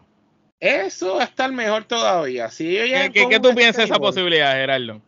Eso 0.60 1.16
va 1.16 1.24
a 1.24 1.26
estar 1.26 1.52
mejor 1.52 1.86
todavía. 1.86 2.50
Si 2.50 2.66
¿Qué, 2.66 3.28
¿qué 3.30 3.40
tú 3.40 3.54
piensas 3.56 3.78
de 3.78 3.84
esa 3.86 4.00
posibilidad, 4.00 4.54
Gerardo? 4.54 5.02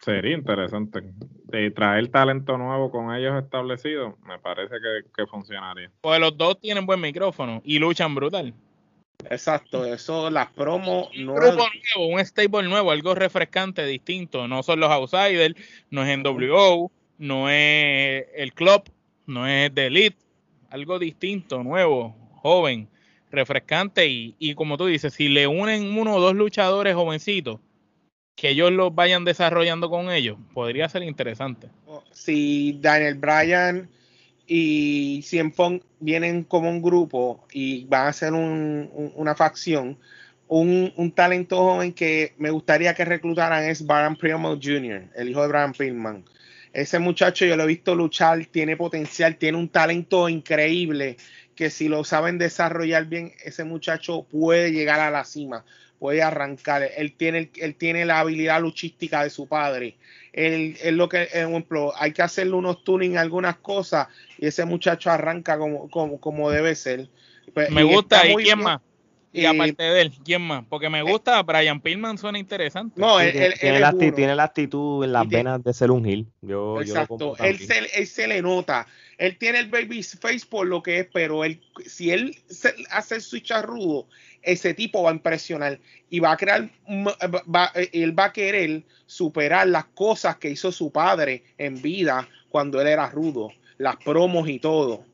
Sería 0.00 0.34
interesante 0.34 1.02
de 1.50 1.70
traer 1.70 2.08
talento 2.08 2.56
nuevo 2.56 2.90
con 2.90 3.14
ellos 3.14 3.42
establecidos, 3.42 4.14
me 4.24 4.38
parece 4.38 4.76
que, 5.14 5.26
funcionaría. 5.26 5.90
Pues 6.00 6.20
los 6.20 6.36
dos 6.36 6.58
tienen 6.58 6.86
buen 6.86 7.00
micrófono 7.00 7.60
y 7.64 7.78
luchan 7.78 8.14
brutal. 8.14 8.54
Exacto, 9.28 9.84
eso, 9.84 10.30
las 10.30 10.50
promos. 10.52 11.08
Un 11.16 11.26
grupo 11.26 11.66
nuevo, 11.96 12.14
un 12.14 12.24
stable 12.24 12.68
nuevo, 12.68 12.90
algo 12.90 13.14
refrescante, 13.14 13.84
distinto. 13.86 14.48
No 14.48 14.62
son 14.62 14.80
los 14.80 14.90
outsiders, 14.90 15.54
no 15.90 16.04
es 16.04 16.18
NWO, 16.18 16.90
no 17.18 17.50
es 17.50 18.26
el 18.34 18.52
club, 18.54 18.84
no 19.26 19.46
es 19.46 19.74
The 19.74 19.86
Elite. 19.86 20.16
Algo 20.70 20.98
distinto, 20.98 21.62
nuevo, 21.62 22.16
joven, 22.36 22.88
refrescante. 23.30 24.06
Y, 24.06 24.36
y 24.38 24.54
como 24.54 24.76
tú 24.76 24.86
dices, 24.86 25.14
si 25.14 25.28
le 25.28 25.46
unen 25.46 25.98
uno 25.98 26.14
o 26.14 26.20
dos 26.20 26.34
luchadores 26.34 26.94
jovencitos, 26.94 27.60
que 28.40 28.50
ellos 28.50 28.72
lo 28.72 28.90
vayan 28.90 29.24
desarrollando 29.24 29.90
con 29.90 30.10
ellos, 30.10 30.38
podría 30.54 30.88
ser 30.88 31.02
interesante. 31.02 31.68
Si 32.10 32.78
Daniel 32.80 33.16
Bryan 33.16 33.90
y 34.52 35.22
Cien 35.22 35.52
Pong 35.52 35.80
vienen 36.00 36.42
como 36.42 36.68
un 36.68 36.82
grupo 36.82 37.46
y 37.52 37.84
van 37.84 38.06
a 38.06 38.08
hacer 38.08 38.32
una 38.32 39.36
facción. 39.36 39.96
Un, 40.48 40.92
un, 40.96 41.12
talento 41.12 41.56
joven 41.56 41.92
que 41.92 42.34
me 42.36 42.50
gustaría 42.50 42.92
que 42.92 43.04
reclutaran 43.04 43.62
es 43.62 43.86
Baron 43.86 44.16
Primo 44.16 44.58
Jr., 44.60 45.04
el 45.14 45.28
hijo 45.28 45.42
de 45.42 45.48
Brian 45.48 45.72
Pillman. 45.72 46.24
Ese 46.72 46.98
muchacho 46.98 47.44
yo 47.44 47.56
lo 47.56 47.62
he 47.62 47.68
visto 47.68 47.94
luchar, 47.94 48.44
tiene 48.46 48.76
potencial, 48.76 49.36
tiene 49.36 49.56
un 49.56 49.68
talento 49.68 50.28
increíble 50.28 51.16
que 51.54 51.70
si 51.70 51.86
lo 51.86 52.02
saben 52.02 52.36
desarrollar 52.36 53.04
bien, 53.04 53.32
ese 53.44 53.62
muchacho 53.62 54.24
puede 54.24 54.72
llegar 54.72 54.98
a 54.98 55.12
la 55.12 55.22
cima, 55.24 55.64
puede 56.00 56.22
arrancar. 56.22 56.90
Él 56.96 57.12
tiene, 57.12 57.50
él 57.56 57.76
tiene 57.76 58.04
la 58.04 58.18
habilidad 58.18 58.60
luchística 58.60 59.22
de 59.22 59.30
su 59.30 59.46
padre. 59.46 59.96
Él, 60.32 60.76
es 60.82 60.92
lo 60.92 61.08
que, 61.08 61.24
ejemplo, 61.24 61.92
hay 61.96 62.12
que 62.12 62.22
hacerle 62.22 62.54
unos 62.54 62.82
tuning 62.82 63.18
algunas 63.18 63.56
cosas 63.56 64.08
y 64.38 64.46
ese 64.46 64.64
muchacho 64.64 65.10
arranca 65.10 65.58
como, 65.58 65.88
como, 65.90 66.18
como 66.18 66.50
debe 66.50 66.74
ser. 66.74 67.08
Pues, 67.52 67.70
me 67.70 67.84
gusta, 67.84 68.26
¿y 68.26 68.34
quién 68.36 68.60
más? 68.60 68.80
Y, 69.32 69.44
aparte 69.44 69.82
de 69.82 70.00
él, 70.00 70.12
¿quién 70.24 70.42
más? 70.42 70.64
Porque 70.68 70.88
me 70.88 71.00
eh, 71.00 71.02
gusta, 71.02 71.40
Brian 71.44 71.80
Pillman 71.80 72.18
suena 72.18 72.38
interesante. 72.38 73.00
No, 73.00 73.20
él, 73.20 73.32
tiene, 73.60 73.78
la 73.78 73.88
actitud, 73.88 74.14
tiene, 74.16 74.34
la 74.34 74.44
actitud 74.44 75.04
en 75.04 75.12
las 75.12 75.28
venas 75.28 75.62
de 75.62 75.72
ser 75.72 75.92
un 75.92 76.04
heel. 76.04 76.26
Yo, 76.40 76.80
exacto, 76.80 77.36
él, 77.38 77.58
se, 77.58 77.78
él 77.94 78.06
se 78.08 78.26
le 78.26 78.42
nota. 78.42 78.88
Él 79.20 79.36
tiene 79.36 79.58
el 79.58 79.68
baby 79.68 80.02
face 80.02 80.46
por 80.48 80.66
lo 80.66 80.82
que 80.82 81.00
es, 81.00 81.06
pero 81.12 81.44
él, 81.44 81.60
si 81.84 82.10
él 82.10 82.34
hace 82.88 83.16
el 83.16 83.20
switch 83.20 83.52
rudo, 83.62 84.06
ese 84.40 84.72
tipo 84.72 85.02
va 85.02 85.10
a 85.10 85.12
impresionar 85.12 85.78
y 86.08 86.20
va 86.20 86.32
a 86.32 86.36
crear, 86.38 86.70
va, 87.54 87.70
él 87.92 88.18
va 88.18 88.24
a 88.24 88.32
querer 88.32 88.82
superar 89.04 89.68
las 89.68 89.84
cosas 89.84 90.38
que 90.38 90.48
hizo 90.48 90.72
su 90.72 90.90
padre 90.90 91.44
en 91.58 91.82
vida 91.82 92.26
cuando 92.48 92.80
él 92.80 92.86
era 92.86 93.10
rudo, 93.10 93.52
las 93.76 93.96
promos 93.96 94.48
y 94.48 94.58
todo. 94.58 95.04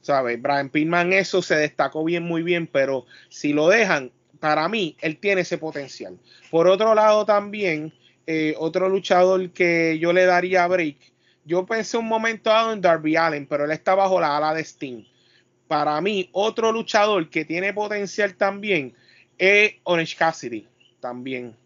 ¿Sabes? 0.00 0.40
Brian 0.40 0.70
Pillman 0.70 1.12
eso 1.12 1.42
se 1.42 1.56
destacó 1.56 2.04
bien, 2.04 2.22
muy 2.22 2.44
bien, 2.44 2.68
pero 2.68 3.04
si 3.28 3.52
lo 3.52 3.68
dejan, 3.68 4.12
para 4.38 4.68
mí, 4.68 4.96
él 5.00 5.16
tiene 5.16 5.40
ese 5.40 5.58
potencial. 5.58 6.16
Por 6.52 6.68
otro 6.68 6.94
lado, 6.94 7.26
también, 7.26 7.92
eh, 8.28 8.54
otro 8.58 8.88
luchador 8.88 9.50
que 9.50 9.98
yo 9.98 10.12
le 10.12 10.24
daría 10.24 10.68
break, 10.68 11.15
yo 11.46 11.64
pensé 11.64 11.96
un 11.96 12.08
momento 12.08 12.50
dado 12.50 12.72
en 12.72 12.80
Darby 12.80 13.16
Allen, 13.16 13.46
pero 13.46 13.64
él 13.64 13.70
está 13.70 13.94
bajo 13.94 14.20
la 14.20 14.36
ala 14.36 14.52
de 14.52 14.62
Sting. 14.62 15.04
Para 15.68 16.00
mí, 16.00 16.28
otro 16.32 16.72
luchador 16.72 17.28
que 17.30 17.44
tiene 17.44 17.72
potencial 17.72 18.34
también 18.34 18.94
es 19.38 19.74
Orange 19.84 20.16
Cassidy, 20.16 20.66
también. 21.00 21.56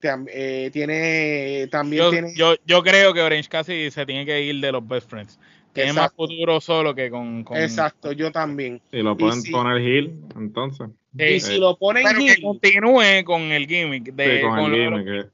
Eh, 0.00 0.70
tiene 0.72 1.68
también 1.70 2.04
yo, 2.04 2.10
tiene... 2.10 2.34
Yo, 2.34 2.54
yo 2.64 2.82
creo 2.82 3.12
que 3.12 3.20
Orange 3.20 3.48
Cassidy 3.48 3.90
se 3.90 4.06
tiene 4.06 4.24
que 4.24 4.42
ir 4.42 4.60
de 4.60 4.72
los 4.72 4.86
best 4.86 5.10
friends 5.10 5.38
tiene 5.78 5.92
más 5.92 6.12
futuro 6.12 6.60
solo 6.60 6.94
que 6.94 7.10
con, 7.10 7.44
Exacto, 7.54 8.12
yo 8.12 8.32
también. 8.32 8.80
Y 8.92 9.02
lo 9.02 9.16
pueden 9.16 9.42
poner 9.50 9.80
Hill, 9.80 10.14
entonces. 10.36 10.88
y 11.16 11.40
si 11.40 11.58
lo 11.58 11.76
ponen 11.76 12.04
pero 12.04 12.18
que 12.18 12.42
continúe 12.42 13.24
con 13.24 13.42
el 13.42 13.66
gimmick. 13.66 14.12
De, 14.14 14.40
con, 14.42 14.74
el 14.74 14.90
gimmick. 14.90 15.30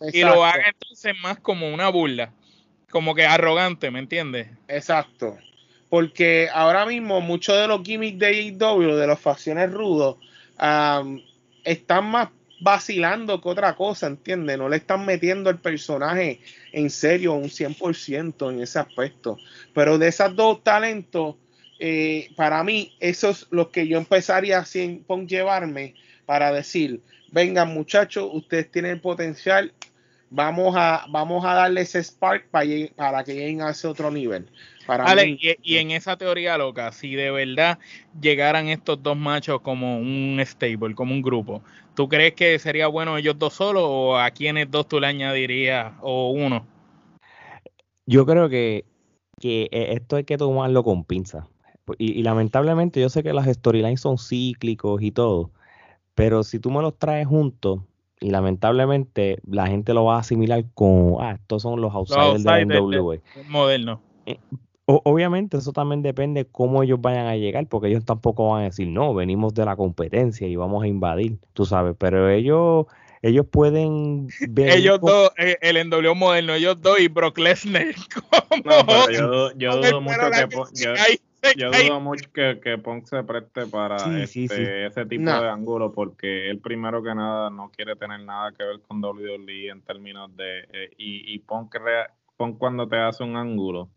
Eh. 0.00 0.10
y 0.12 0.20
lo 0.22 0.44
haga 0.44 0.64
entonces 0.68 1.14
más 1.22 1.38
como 1.40 1.72
una 1.72 1.88
burla. 1.88 2.32
Como 2.90 3.14
que 3.14 3.26
arrogante, 3.26 3.90
¿me 3.90 3.98
entiendes? 3.98 4.48
Exacto. 4.66 5.36
Porque 5.88 6.48
ahora 6.52 6.86
mismo 6.86 7.20
muchos 7.20 7.56
de 7.56 7.66
los 7.66 7.82
gimmicks 7.82 8.18
de 8.18 8.26
AEW, 8.26 8.94
de 8.94 9.06
las 9.06 9.20
facciones 9.20 9.72
rudos, 9.72 10.16
están 11.64 12.06
más 12.06 12.28
vacilando 12.60 13.40
que 13.40 13.48
otra 13.48 13.76
cosa, 13.76 14.06
¿entiendes? 14.06 14.58
No 14.58 14.68
le 14.68 14.76
están 14.76 15.06
metiendo 15.06 15.48
el 15.50 15.58
personaje 15.58 16.40
en 16.72 16.90
serio 16.90 17.34
un 17.34 17.50
100% 17.50 18.52
en 18.52 18.60
ese 18.60 18.78
aspecto. 18.78 19.38
Pero 19.74 19.98
de 19.98 20.08
esos 20.08 20.34
dos 20.34 20.62
talentos, 20.64 21.36
eh, 21.78 22.30
para 22.36 22.64
mí, 22.64 22.94
eso 23.00 23.30
es 23.30 23.46
lo 23.50 23.70
que 23.70 23.86
yo 23.86 23.98
empezaría 23.98 24.58
a 24.58 24.64
llevarme 24.64 25.94
para 26.26 26.52
decir, 26.52 27.00
vengan 27.30 27.72
muchachos, 27.72 28.28
ustedes 28.32 28.70
tienen 28.70 28.92
el 28.92 29.00
potencial, 29.00 29.72
vamos 30.30 30.74
a, 30.76 31.06
vamos 31.08 31.44
a 31.44 31.54
darle 31.54 31.82
ese 31.82 32.02
spark 32.02 32.48
para, 32.50 32.66
para 32.96 33.24
que 33.24 33.34
lleguen 33.34 33.62
a 33.62 33.70
ese 33.70 33.88
otro 33.88 34.10
nivel. 34.10 34.46
Para 34.86 35.26
y, 35.26 35.56
y, 35.62 35.76
en 35.76 35.90
esa 35.90 36.16
teoría 36.16 36.56
loca, 36.56 36.92
si 36.92 37.14
de 37.14 37.30
verdad 37.30 37.78
llegaran 38.18 38.68
estos 38.68 39.02
dos 39.02 39.16
machos 39.16 39.60
como 39.60 39.98
un 39.98 40.40
stable, 40.44 40.94
como 40.94 41.12
un 41.12 41.20
grupo, 41.20 41.62
¿tú 41.94 42.08
crees 42.08 42.32
que 42.32 42.58
sería 42.58 42.86
bueno 42.86 43.18
ellos 43.18 43.38
dos 43.38 43.54
solos 43.54 43.84
o 43.84 44.18
a 44.18 44.30
quiénes 44.30 44.70
dos 44.70 44.88
tú 44.88 44.98
le 44.98 45.08
añadirías 45.08 45.92
o 46.00 46.30
uno? 46.30 46.66
Yo 48.06 48.24
creo 48.24 48.48
que, 48.48 48.86
que 49.38 49.68
e, 49.70 49.92
esto 49.92 50.16
hay 50.16 50.24
que 50.24 50.38
tomarlo 50.38 50.82
con 50.82 51.04
pinza. 51.04 51.46
Y, 51.98 52.12
y 52.12 52.22
lamentablemente 52.22 53.00
yo 53.00 53.10
sé 53.10 53.22
que 53.22 53.34
las 53.34 53.46
storylines 53.46 54.00
son 54.00 54.16
cíclicos 54.16 55.02
y 55.02 55.10
todo, 55.10 55.50
pero 56.14 56.44
si 56.44 56.58
tú 56.58 56.70
me 56.70 56.80
los 56.80 56.98
traes 56.98 57.26
juntos, 57.26 57.80
y 58.20 58.30
lamentablemente 58.30 59.38
la 59.46 59.66
gente 59.66 59.94
lo 59.94 60.04
va 60.04 60.16
a 60.16 60.20
asimilar 60.20 60.64
con, 60.74 61.16
ah, 61.20 61.34
estos 61.34 61.62
son 61.62 61.80
los 61.80 61.94
outsiders, 61.94 62.42
de 62.42 62.50
la 62.50 62.64
NWA. 62.64 63.16
Moderno. 63.48 64.00
Eh, 64.26 64.38
obviamente 64.86 65.58
eso 65.58 65.72
también 65.72 66.02
depende 66.02 66.46
cómo 66.46 66.82
ellos 66.82 67.00
vayan 67.00 67.26
a 67.26 67.36
llegar, 67.36 67.66
porque 67.66 67.88
ellos 67.88 68.04
tampoco 68.04 68.48
van 68.48 68.62
a 68.62 68.64
decir, 68.64 68.88
no, 68.88 69.14
venimos 69.14 69.54
de 69.54 69.64
la 69.64 69.76
competencia 69.76 70.46
y 70.48 70.56
vamos 70.56 70.82
a 70.84 70.86
invadir, 70.86 71.38
tú 71.52 71.64
sabes, 71.64 71.94
pero 71.98 72.28
ellos 72.28 72.86
ellos 73.20 73.46
pueden 73.50 74.28
ver 74.48 74.70
ellos 74.70 75.00
dos 75.00 75.32
eh, 75.36 75.56
el 75.60 75.88
NWO 75.88 76.14
moderno 76.14 76.54
ellos 76.54 76.80
dos 76.80 77.00
y 77.00 77.08
Brock 77.08 77.36
Lesnar 77.38 77.96
no, 78.64 79.10
yo, 79.10 79.52
yo 79.56 79.76
dudo 79.76 80.00
mucho 80.00 80.20
que 80.30 80.48
yo, 80.80 80.92
yo 81.56 81.70
dudo 81.70 82.00
mucho 82.00 82.30
que, 82.32 82.60
que 82.62 82.78
Punk 82.78 83.06
se 83.06 83.22
preste 83.22 83.66
para 83.66 83.96
este, 84.22 84.86
ese 84.86 85.06
tipo 85.06 85.30
de 85.30 85.48
ángulo 85.48 85.92
porque 85.92 86.50
él 86.50 86.58
primero 86.58 87.02
que 87.02 87.14
nada 87.14 87.50
no 87.50 87.70
quiere 87.70 87.96
tener 87.96 88.20
nada 88.20 88.52
que 88.52 88.64
ver 88.64 88.80
con 88.80 89.02
WWE 89.02 89.68
en 89.68 89.82
términos 89.82 90.36
de 90.36 90.60
eh, 90.72 90.90
y, 90.96 91.34
y 91.34 91.38
Punk, 91.40 91.76
Punk 92.36 92.58
cuando 92.58 92.88
te 92.88 92.96
hace 92.96 93.22
un 93.24 93.36
ángulo 93.36 93.90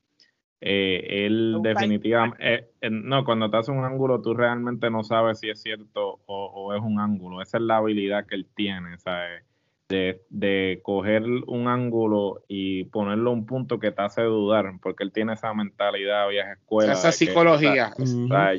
eh, 0.64 1.26
él 1.26 1.58
definitivamente, 1.64 2.70
eh, 2.82 2.90
no, 2.92 3.26
cuando 3.26 3.50
te 3.50 3.58
hace 3.58 3.72
un 3.72 3.84
ángulo 3.84 4.22
tú 4.22 4.36
realmente 4.36 4.92
no 4.92 5.04
sabes 5.04 5.40
si 5.40 5.50
es 5.50 5.60
cierto 5.60 6.20
o, 6.28 6.74
es 6.76 6.82
un 6.82 7.00
ángulo. 7.00 7.42
Esa 7.42 7.58
es 7.58 7.64
la 7.64 7.78
habilidad 7.78 8.28
que 8.28 8.36
él 8.36 8.48
tiene, 8.56 8.98
¿sabes? 9.00 9.44
De, 9.92 10.22
de 10.30 10.80
coger 10.84 11.24
un 11.24 11.68
ángulo 11.68 12.44
y 12.48 12.86
ponerlo 12.86 13.30
a 13.30 13.34
un 13.34 13.46
punto 13.46 13.80
que 13.80 13.92
te 13.92 14.02
hace 14.02 14.22
dudar, 14.24 14.72
porque 14.82 15.04
él 15.04 15.12
tiene 15.12 15.34
esa 15.34 15.54
mentalidad 15.54 16.28
vieja 16.30 16.54
escuela. 16.54 16.94
Esa 16.94 17.12
psicología. 17.12 17.94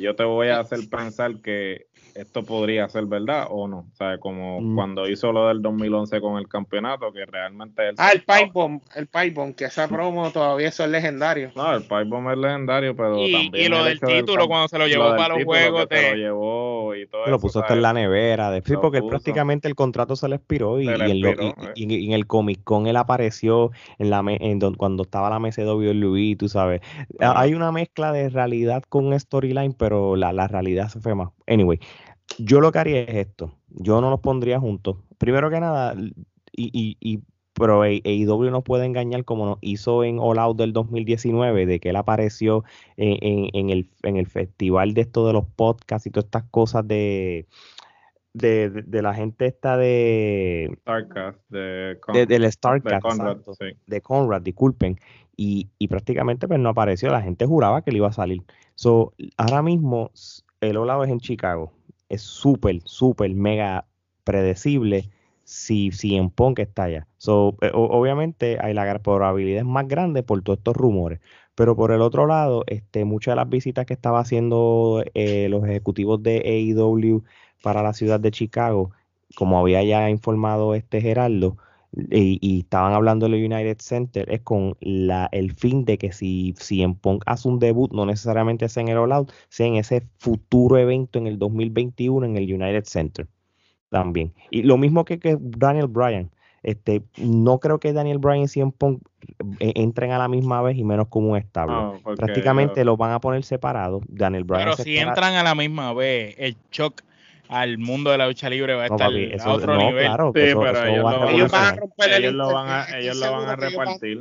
Yo 0.01 0.15
te 0.15 0.23
voy 0.23 0.47
a 0.47 0.59
hacer 0.59 0.79
pensar 0.89 1.41
que 1.41 1.87
esto 2.15 2.43
podría 2.43 2.87
ser 2.89 3.05
verdad 3.05 3.47
o 3.49 3.67
no. 3.67 3.87
O 3.91 3.95
sea, 3.95 4.17
como 4.17 4.61
mm. 4.61 4.75
cuando 4.75 5.07
hizo 5.09 5.31
lo 5.31 5.47
del 5.47 5.61
2011 5.61 6.21
con 6.21 6.37
el 6.37 6.47
campeonato, 6.47 7.11
que 7.11 7.25
realmente 7.25 7.89
él... 7.89 7.95
Ah, 7.97 8.11
el 8.13 8.21
Pipe 8.21 8.51
Bomb, 8.53 8.81
el 8.95 9.07
Pipe 9.07 9.31
Bomb, 9.31 9.55
que 9.55 9.65
esa 9.65 9.87
promo 9.87 10.31
todavía 10.31 10.67
eso 10.67 10.83
es 10.83 10.89
legendario. 10.89 11.51
No, 11.55 11.73
el 11.73 11.81
Pipe 11.81 12.05
Bomb 12.05 12.29
es 12.31 12.37
legendario, 12.37 12.95
pero 12.95 13.17
y, 13.17 13.31
también... 13.31 13.65
Y 13.65 13.69
lo 13.69 13.83
del 13.83 13.99
título, 13.99 14.47
cuando 14.47 14.67
se 14.67 14.77
lo 14.77 14.87
llevó 14.87 15.15
para 15.15 15.35
los 15.35 15.43
juegos... 15.43 15.87
Te... 15.87 16.11
Lo 16.11 16.17
llevó 16.17 16.95
y 16.95 17.07
todo 17.07 17.27
Lo 17.27 17.39
puso 17.39 17.59
hasta 17.59 17.73
en 17.73 17.81
la 17.81 17.93
nevera. 17.93 18.51
De... 18.51 18.61
Sí, 18.61 18.75
porque 18.81 18.99
él 18.99 19.05
prácticamente 19.07 19.67
el 19.67 19.75
contrato 19.75 20.15
se 20.15 20.27
le 20.27 20.35
expiró 20.35 20.79
y, 20.79 20.87
en, 20.87 21.01
eh. 21.01 21.53
en, 21.75 22.11
el 22.11 22.27
Comic 22.27 22.63
Con 22.63 22.87
él 22.87 22.95
apareció 22.95 23.71
en 23.97 24.09
la 24.09 24.23
en 24.27 24.59
cuando 24.75 25.03
estaba 25.03 25.29
la 25.29 25.39
mesa 25.39 25.61
de 25.61 25.71
WWE, 25.71 26.35
tú 26.37 26.47
sabes. 26.47 26.81
Hay 27.19 27.53
una 27.53 27.71
mezcla 27.71 28.11
de 28.11 28.29
realidad 28.29 28.83
con 28.87 29.17
storyline, 29.19 29.73
pero 29.73 30.15
la, 30.15 30.31
la 30.31 30.47
realidad 30.47 30.89
se 30.89 30.99
fue 30.99 31.15
más. 31.15 31.29
Anyway, 31.47 31.79
yo 32.37 32.61
lo 32.61 32.71
que 32.71 32.79
haría 32.79 33.01
es 33.01 33.27
esto. 33.27 33.53
Yo 33.69 34.01
no 34.01 34.09
los 34.09 34.19
pondría 34.19 34.59
juntos. 34.59 34.97
Primero 35.17 35.49
que 35.49 35.59
nada, 35.59 35.95
y, 36.51 36.69
y, 36.73 36.97
y 36.99 37.21
pero 37.53 37.83
AEW 37.83 38.49
nos 38.49 38.63
puede 38.63 38.85
engañar 38.85 39.25
como 39.25 39.45
nos 39.45 39.57
hizo 39.61 40.03
en 40.03 40.17
All 40.19 40.39
Out 40.39 40.57
del 40.57 40.73
2019, 40.73 41.65
de 41.65 41.79
que 41.79 41.89
él 41.89 41.95
apareció 41.95 42.63
en, 42.97 43.49
en, 43.53 43.69
el, 43.69 43.89
en 44.01 44.17
el 44.17 44.27
festival 44.27 44.93
de 44.93 45.01
esto 45.01 45.27
de 45.27 45.33
los 45.33 45.45
podcasts 45.45 46.07
y 46.07 46.09
todas 46.09 46.25
estas 46.25 46.45
cosas 46.49 46.87
de, 46.87 47.45
de, 48.33 48.69
de, 48.69 49.01
la 49.01 49.13
gente 49.13 49.45
esta 49.45 49.77
de 49.77 50.75
Starcast, 50.81 51.39
de, 51.49 52.25
del 52.27 52.51
Starcast, 52.51 52.95
de 52.95 52.99
Conrad, 53.01 53.37
de 53.85 54.01
Conrad, 54.01 54.41
disculpen, 54.41 54.99
y, 55.37 55.69
y 55.77 55.87
prácticamente 55.87 56.47
pues 56.47 56.59
no 56.59 56.69
apareció, 56.69 57.09
la 57.09 57.21
gente 57.21 57.45
juraba 57.45 57.83
que 57.83 57.91
le 57.91 57.97
iba 57.97 58.07
a 58.07 58.13
salir. 58.13 58.41
So, 58.73 59.13
ahora 59.37 59.61
mismo 59.61 60.09
el 60.59 60.77
All 60.77 60.89
Out 60.89 61.05
es 61.05 61.11
en 61.11 61.19
Chicago, 61.19 61.71
es 62.09 62.21
súper, 62.21 62.81
súper, 62.85 63.33
mega 63.33 63.85
predecible 64.23 65.09
si, 65.43 65.91
si 65.91 66.15
en 66.15 66.29
Punk 66.29 66.59
está 66.59 66.83
allá. 66.83 67.07
So, 67.17 67.57
eh, 67.61 67.71
obviamente 67.73 68.57
hay 68.61 68.73
la 68.73 68.99
probabilidad 68.99 69.63
más 69.63 69.87
grande 69.87 70.23
por 70.23 70.41
todos 70.41 70.59
estos 70.59 70.75
rumores. 70.75 71.19
Pero 71.55 71.75
por 71.75 71.91
el 71.91 72.01
otro 72.01 72.25
lado, 72.25 72.63
este, 72.67 73.05
muchas 73.05 73.33
de 73.33 73.35
las 73.37 73.49
visitas 73.49 73.85
que 73.85 73.93
estaba 73.93 74.19
haciendo 74.19 75.03
eh, 75.13 75.47
los 75.49 75.63
ejecutivos 75.65 76.23
de 76.23 76.39
AEW 76.39 77.23
para 77.61 77.83
la 77.83 77.93
ciudad 77.93 78.19
de 78.19 78.31
Chicago, 78.31 78.91
como 79.35 79.59
había 79.59 79.83
ya 79.83 80.09
informado 80.09 80.73
este 80.75 81.01
Geraldo, 81.01 81.57
y, 81.95 82.59
estaban 82.59 82.93
hablando 82.93 83.27
del 83.27 83.43
United 83.43 83.77
Center, 83.79 84.31
es 84.31 84.41
con 84.41 84.75
la, 84.81 85.29
el 85.31 85.53
fin 85.53 85.85
de 85.85 85.97
que 85.97 86.11
si, 86.11 86.53
si 86.57 86.81
en 86.81 86.95
Punk 86.95 87.23
hace 87.25 87.47
un 87.47 87.59
debut, 87.59 87.91
no 87.91 88.05
necesariamente 88.05 88.67
sea 88.69 88.81
en 88.81 88.89
el 88.89 88.97
All 88.97 89.11
Out, 89.11 89.31
sea 89.49 89.67
en 89.67 89.75
ese 89.75 90.03
futuro 90.17 90.77
evento 90.77 91.19
en 91.19 91.27
el 91.27 91.37
2021 91.37 92.25
en 92.25 92.37
el 92.37 92.51
United 92.51 92.85
Center 92.85 93.27
también. 93.89 94.33
Y 94.49 94.63
lo 94.63 94.77
mismo 94.77 95.05
que, 95.05 95.19
que 95.19 95.37
Daniel 95.39 95.87
Bryan. 95.87 96.31
Este, 96.63 97.03
no 97.17 97.59
creo 97.59 97.79
que 97.79 97.91
Daniel 97.91 98.19
Bryan 98.19 98.43
y 98.43 98.47
CM 98.47 98.71
Punk 98.71 99.03
eh, 99.59 99.73
entren 99.75 100.11
a 100.11 100.17
la 100.17 100.29
misma 100.29 100.61
vez 100.61 100.77
y 100.77 100.85
menos 100.85 101.09
como 101.09 101.31
un 101.31 101.37
estable. 101.37 101.99
Prácticamente 102.15 102.85
los 102.85 102.97
van 102.97 103.11
a 103.11 103.19
poner 103.19 103.43
separados. 103.43 104.01
Daniel 104.07 104.45
Bryan. 104.45 104.63
Pero 104.63 104.77
si 104.77 104.97
entran 104.97 105.35
a 105.35 105.43
la 105.43 105.55
misma 105.55 105.93
vez, 105.93 106.35
el 106.39 106.55
shock 106.71 107.01
al 107.53 107.77
mundo 107.77 108.09
de 108.09 108.17
la 108.17 108.27
lucha 108.27 108.49
libre 108.49 108.73
va 108.73 108.83
a 108.83 108.85
estar 108.87 109.11
a 109.11 109.53
otro 109.53 109.77
nivel. 109.77 110.05
Claro, 110.05 110.27
sí, 110.27 110.41
pero 110.41 110.85
ellos, 110.85 111.51
van 111.51 111.65
a 111.65 111.75
romper 111.75 112.11
el 112.11 112.23
ellos 112.23 112.33
lo 112.33 112.51
van 112.51 112.67
a, 112.67 112.97
ellos 112.97 113.17
lo 113.17 113.31
van 113.31 113.47
a 113.47 113.55
repartir. 113.55 114.19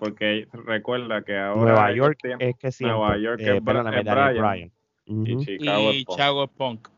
Porque 0.00 0.48
recuerda 0.52 1.22
que 1.22 1.38
ahora 1.38 1.60
Nueva 1.60 1.92
York 1.92 2.18
es 2.40 2.56
que 2.56 2.72
sí. 2.72 2.84
Nueva 2.84 3.16
York 3.18 3.40
eh, 3.40 3.56
es, 3.56 3.64
Bryan. 3.64 4.72
Y 5.06 6.04
Chicago, 6.04 6.48
Punk. 6.48 6.88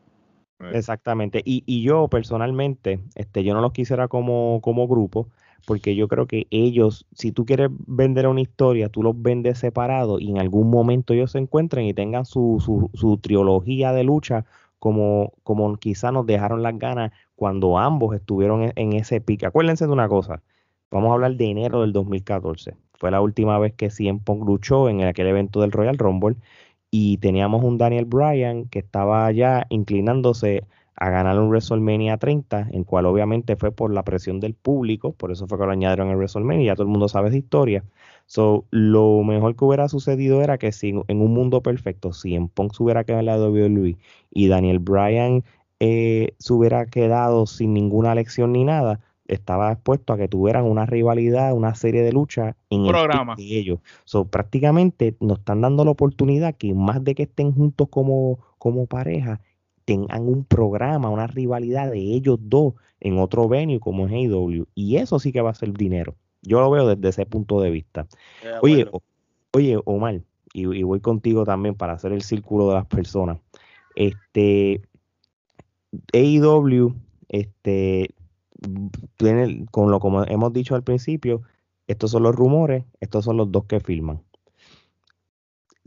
Exactamente. 0.73 1.41
Y, 1.45 1.63
y 1.67 1.83
yo 1.83 2.07
personalmente, 2.07 2.99
este, 3.13 3.43
yo 3.43 3.53
no 3.53 3.61
los 3.61 3.71
quisiera 3.71 4.07
como, 4.07 4.59
como 4.61 4.87
grupo, 4.87 5.29
porque 5.67 5.95
yo 5.95 6.07
creo 6.07 6.25
que 6.25 6.47
ellos, 6.49 7.05
si 7.13 7.31
tú 7.31 7.45
quieres 7.45 7.69
vender 7.85 8.27
una 8.27 8.41
historia, 8.41 8.89
tú 8.89 9.03
los 9.03 9.21
vendes 9.21 9.59
separados 9.59 10.19
y 10.19 10.31
en 10.31 10.39
algún 10.39 10.71
momento 10.71 11.13
ellos 11.13 11.31
se 11.31 11.37
encuentren 11.37 11.85
y 11.85 11.93
tengan 11.93 12.25
su, 12.25 12.57
su, 12.59 12.89
su 12.95 13.17
trilogía 13.17 13.93
de 13.93 14.03
lucha 14.03 14.45
como, 14.79 15.33
como 15.43 15.75
quizá 15.77 16.11
nos 16.11 16.25
dejaron 16.25 16.63
las 16.63 16.77
ganas 16.79 17.11
cuando 17.35 17.77
ambos 17.77 18.15
estuvieron 18.15 18.71
en, 18.75 18.93
ese 18.93 19.21
pique. 19.21 19.45
Acuérdense 19.45 19.85
de 19.85 19.91
una 19.93 20.09
cosa, 20.09 20.41
vamos 20.91 21.11
a 21.11 21.13
hablar 21.13 21.35
de 21.35 21.45
enero 21.45 21.81
del 21.81 21.93
2014. 21.93 22.75
Fue 22.95 23.11
la 23.11 23.21
última 23.21 23.59
vez 23.59 23.73
que 23.73 23.89
CM 23.89 24.19
Punk 24.19 24.45
luchó 24.45 24.89
en 24.89 25.03
aquel 25.03 25.27
evento 25.27 25.61
del 25.61 25.71
Royal 25.71 25.97
Rumble 25.97 26.37
y 26.91 27.17
teníamos 27.17 27.63
un 27.63 27.77
Daniel 27.77 28.05
Bryan 28.05 28.65
que 28.65 28.79
estaba 28.79 29.31
ya 29.31 29.65
inclinándose 29.69 30.65
a 30.95 31.09
ganar 31.09 31.39
un 31.39 31.49
WrestleMania 31.49 32.17
30, 32.17 32.69
en 32.71 32.83
cual 32.83 33.05
obviamente 33.05 33.55
fue 33.55 33.71
por 33.71 33.93
la 33.93 34.03
presión 34.03 34.41
del 34.41 34.53
público, 34.53 35.13
por 35.13 35.31
eso 35.31 35.47
fue 35.47 35.57
que 35.57 35.65
lo 35.65 35.71
añadieron 35.71 36.09
al 36.09 36.17
WrestleMania, 36.17 36.65
ya 36.65 36.75
todo 36.75 36.83
el 36.83 36.89
mundo 36.89 37.07
sabe 37.07 37.29
esa 37.29 37.37
historia. 37.37 37.85
So, 38.29 38.67
lo 38.69 39.23
mejor 39.23 39.55
que 39.55 39.65
hubiera 39.65 39.89
sucedido 39.89 40.43
era 40.43 40.59
que 40.59 40.71
si 40.71 40.89
en 40.89 41.21
un 41.21 41.33
mundo 41.33 41.63
perfecto, 41.63 42.13
si 42.13 42.35
en 42.35 42.47
Punk 42.47 42.75
se 42.75 42.83
hubiera 42.83 43.03
quedado 43.03 43.21
en 43.21 43.25
la 43.25 43.39
WWE 43.39 43.97
y 44.29 44.47
Daniel 44.47 44.77
Bryan 44.77 45.43
eh, 45.79 46.35
se 46.37 46.53
hubiera 46.53 46.85
quedado 46.85 47.47
sin 47.47 47.73
ninguna 47.73 48.13
lección 48.13 48.51
ni 48.51 48.63
nada, 48.63 48.99
estaba 49.25 49.71
expuesto 49.71 50.13
a 50.13 50.17
que 50.17 50.27
tuvieran 50.27 50.65
una 50.65 50.85
rivalidad, 50.85 51.53
una 51.53 51.73
serie 51.73 52.03
de 52.03 52.11
luchas 52.11 52.55
en 52.69 52.85
el 52.85 52.91
programa 52.91 53.35
de 53.35 53.45
ellos. 53.45 53.79
So, 54.05 54.25
prácticamente 54.25 55.15
nos 55.19 55.39
están 55.39 55.61
dando 55.61 55.83
la 55.83 55.89
oportunidad 55.89 56.53
que 56.53 56.75
más 56.75 57.03
de 57.03 57.15
que 57.15 57.23
estén 57.23 57.51
juntos 57.51 57.87
como, 57.89 58.37
como 58.59 58.85
pareja, 58.85 59.41
tengan 59.85 60.27
un 60.27 60.45
programa, 60.45 61.09
una 61.09 61.25
rivalidad 61.25 61.89
de 61.89 61.97
ellos 61.97 62.37
dos 62.39 62.75
en 62.99 63.17
otro 63.17 63.47
venue 63.47 63.79
como 63.79 64.05
es 64.05 64.13
AEW. 64.13 64.67
Y 64.75 64.97
eso 64.97 65.17
sí 65.17 65.31
que 65.31 65.41
va 65.41 65.49
a 65.49 65.55
ser 65.55 65.73
dinero. 65.73 66.13
Yo 66.41 66.59
lo 66.61 66.71
veo 66.71 66.87
desde 66.87 67.09
ese 67.09 67.25
punto 67.25 67.61
de 67.61 67.69
vista. 67.69 68.07
oye, 68.61 68.89
oye, 69.53 69.79
Omar, 69.85 70.21
y, 70.53 70.83
voy 70.83 70.99
contigo 70.99 71.45
también 71.45 71.75
para 71.75 71.93
hacer 71.93 72.11
el 72.11 72.21
círculo 72.21 72.69
de 72.69 72.75
las 72.75 72.85
personas. 72.85 73.39
Este 73.95 74.81
AEW, 76.13 76.95
este, 77.27 78.15
tiene, 79.17 79.65
con 79.71 79.91
lo 79.91 79.99
como 79.99 80.23
hemos 80.25 80.53
dicho 80.53 80.75
al 80.75 80.83
principio, 80.83 81.41
estos 81.87 82.11
son 82.11 82.23
los 82.23 82.35
rumores, 82.35 82.85
estos 82.99 83.25
son 83.25 83.37
los 83.37 83.51
dos 83.51 83.65
que 83.65 83.79
firman 83.79 84.21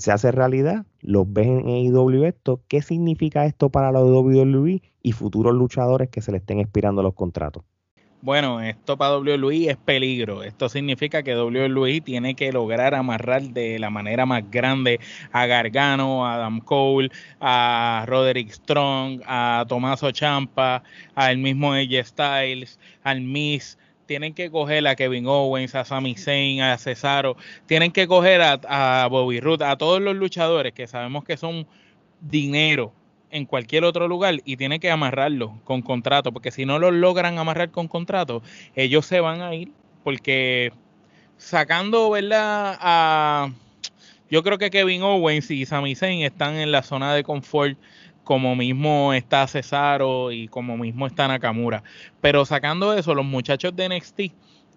se 0.03 0.11
hace 0.11 0.33
realidad, 0.33 0.85
los 1.01 1.33
ves 1.33 1.47
en 1.47 1.69
AEW 1.69 2.25
esto, 2.25 2.61
¿qué 2.67 2.83
significa 2.83 3.47
esto 3.47 3.71
para 3.71 3.93
los 3.93 4.03
WWE 4.11 4.83
y 5.01 5.13
futuros 5.13 5.55
luchadores 5.55 6.09
que 6.09 6.21
se 6.21 6.33
le 6.33 6.39
estén 6.39 6.59
expirando 6.59 7.05
los 7.05 7.15
contratos? 7.15 7.63
Bueno, 8.23 8.61
esto 8.61 8.97
para 8.97 9.19
WWE 9.19 9.69
es 9.71 9.77
peligro. 9.77 10.45
Esto 10.45 10.69
significa 10.69 11.25
que 11.25 11.35
WWE 11.35 12.01
tiene 12.03 12.37
que 12.37 12.53
lograr 12.53 12.95
amarrar 12.95 13.43
de 13.43 13.81
la 13.81 13.91
manera 13.91 14.27
más 14.27 14.49
grande 14.49 15.01
a 15.33 15.47
Gargano, 15.47 16.25
a 16.25 16.35
Adam 16.37 16.61
Cole, 16.61 17.11
a 17.41 18.05
Roderick 18.07 18.51
Strong, 18.51 19.23
a 19.27 19.65
Tommaso 19.69 20.13
Champa, 20.13 20.85
al 21.17 21.39
mismo 21.39 21.73
AJ 21.73 22.05
Styles, 22.05 22.79
al 23.03 23.23
Miss, 23.23 23.77
tienen 24.07 24.35
que 24.35 24.53
coger 24.53 24.87
a 24.87 24.95
Kevin 24.95 25.27
Owens, 25.27 25.75
a 25.75 25.85
Sami 25.85 26.15
Zayn, 26.15 26.61
a 26.63 26.79
Cesaro, 26.79 27.37
tienen 27.67 27.91
que 27.91 28.07
coger 28.07 28.41
a, 28.41 29.09
Bobby 29.11 29.41
Roode, 29.41 29.65
a 29.65 29.77
todos 29.77 30.01
los 30.01 30.15
luchadores 30.15 30.73
que 30.75 30.87
sabemos 30.87 31.25
que 31.25 31.37
son 31.37 31.67
dinero 32.21 32.93
en 33.33 33.47
cualquier 33.47 33.85
otro 33.85 34.07
lugar 34.07 34.37
y 34.45 34.57
tienen 34.57 34.79
que 34.79 34.91
amarrarlo 34.91 35.59
con 35.65 35.83
contrato, 35.83 36.33
porque 36.33 36.53
si 36.53 36.65
no 36.65 36.79
lo 36.79 36.91
logran 36.91 37.39
amarrar 37.39 37.71
con 37.71 37.89
contrato, 37.89 38.43
ellos 38.77 39.07
se 39.07 39.21
van 39.21 39.41
a 39.41 39.55
ir, 39.55 39.73
porque 40.05 40.73
sacando, 41.39 42.11
¿verdad? 42.11 42.77
A, 42.81 43.51
yo 44.31 44.43
creo 44.43 44.59
que 44.59 44.71
Kevin 44.71 45.03
Owens 45.03 45.51
y 45.51 45.67
Sami 45.67 45.97
Zayn 45.97 46.23
están 46.23 46.57
en 46.57 46.71
la 46.71 46.83
zona 46.83 47.15
de 47.15 47.25
confort 47.25 47.77
como 48.23 48.55
mismo 48.55 49.13
está 49.13 49.49
Cesaro 49.49 50.31
y 50.31 50.47
como 50.49 50.77
mismo 50.77 51.07
está 51.07 51.27
Nakamura. 51.27 51.83
Pero 52.21 52.45
sacando 52.45 52.95
eso, 52.95 53.15
los 53.15 53.25
muchachos 53.25 53.75
de 53.75 53.89
NXT, 53.89 54.21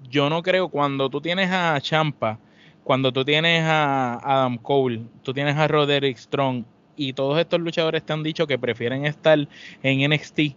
yo 0.10 0.30
no 0.30 0.42
creo 0.42 0.70
cuando 0.70 1.10
tú 1.10 1.22
tienes 1.22 1.52
a 1.52 1.80
Champa, 1.82 2.40
cuando 2.84 3.12
tú 3.12 3.26
tienes 3.26 3.64
a 3.64 4.20
Adam 4.24 4.58
Cole, 4.58 5.02
tú 5.24 5.34
tienes 5.34 5.56
a 5.58 5.68
Roderick 5.68 6.18
Strong 6.18 6.64
y 6.96 7.14
todos 7.14 7.40
estos 7.40 7.60
luchadores 7.60 8.04
te 8.04 8.14
han 8.14 8.24
dicho 8.24 8.48
que 8.48 8.58
prefieren 8.58 9.06
estar 9.06 9.48
en 9.84 10.12
NXT 10.12 10.56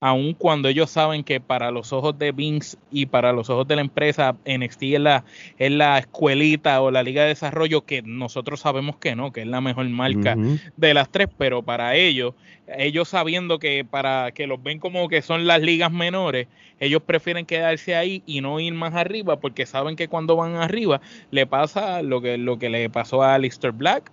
aun 0.00 0.34
cuando 0.34 0.68
ellos 0.68 0.90
saben 0.90 1.24
que 1.24 1.40
para 1.40 1.70
los 1.70 1.92
ojos 1.92 2.18
de 2.18 2.32
Vince 2.32 2.76
y 2.90 3.06
para 3.06 3.32
los 3.32 3.50
ojos 3.50 3.66
de 3.66 3.76
la 3.76 3.82
empresa 3.82 4.36
NXT 4.46 4.82
es 4.82 5.00
la, 5.00 5.24
es 5.58 5.70
la 5.70 5.98
escuelita 5.98 6.80
o 6.80 6.90
la 6.90 7.02
liga 7.02 7.22
de 7.22 7.28
desarrollo 7.28 7.84
que 7.84 8.02
nosotros 8.02 8.60
sabemos 8.60 8.96
que 8.96 9.16
no, 9.16 9.32
que 9.32 9.42
es 9.42 9.46
la 9.46 9.60
mejor 9.60 9.88
marca 9.88 10.36
de 10.76 10.94
las 10.94 11.10
tres, 11.10 11.28
pero 11.36 11.62
para 11.62 11.96
ellos, 11.96 12.34
ellos 12.66 13.08
sabiendo 13.08 13.58
que 13.58 13.84
para 13.84 14.30
que 14.32 14.46
los 14.46 14.62
ven 14.62 14.78
como 14.78 15.08
que 15.08 15.22
son 15.22 15.46
las 15.46 15.60
ligas 15.60 15.90
menores, 15.90 16.46
ellos 16.80 17.02
prefieren 17.02 17.46
quedarse 17.46 17.96
ahí 17.96 18.22
y 18.26 18.40
no 18.40 18.60
ir 18.60 18.74
más 18.74 18.94
arriba 18.94 19.40
porque 19.40 19.66
saben 19.66 19.96
que 19.96 20.08
cuando 20.08 20.36
van 20.36 20.56
arriba 20.56 21.00
le 21.30 21.46
pasa 21.46 22.02
lo 22.02 22.20
que, 22.20 22.38
lo 22.38 22.58
que 22.58 22.68
le 22.68 22.88
pasó 22.88 23.22
a 23.22 23.34
Alistair 23.34 23.72
Black 23.72 24.12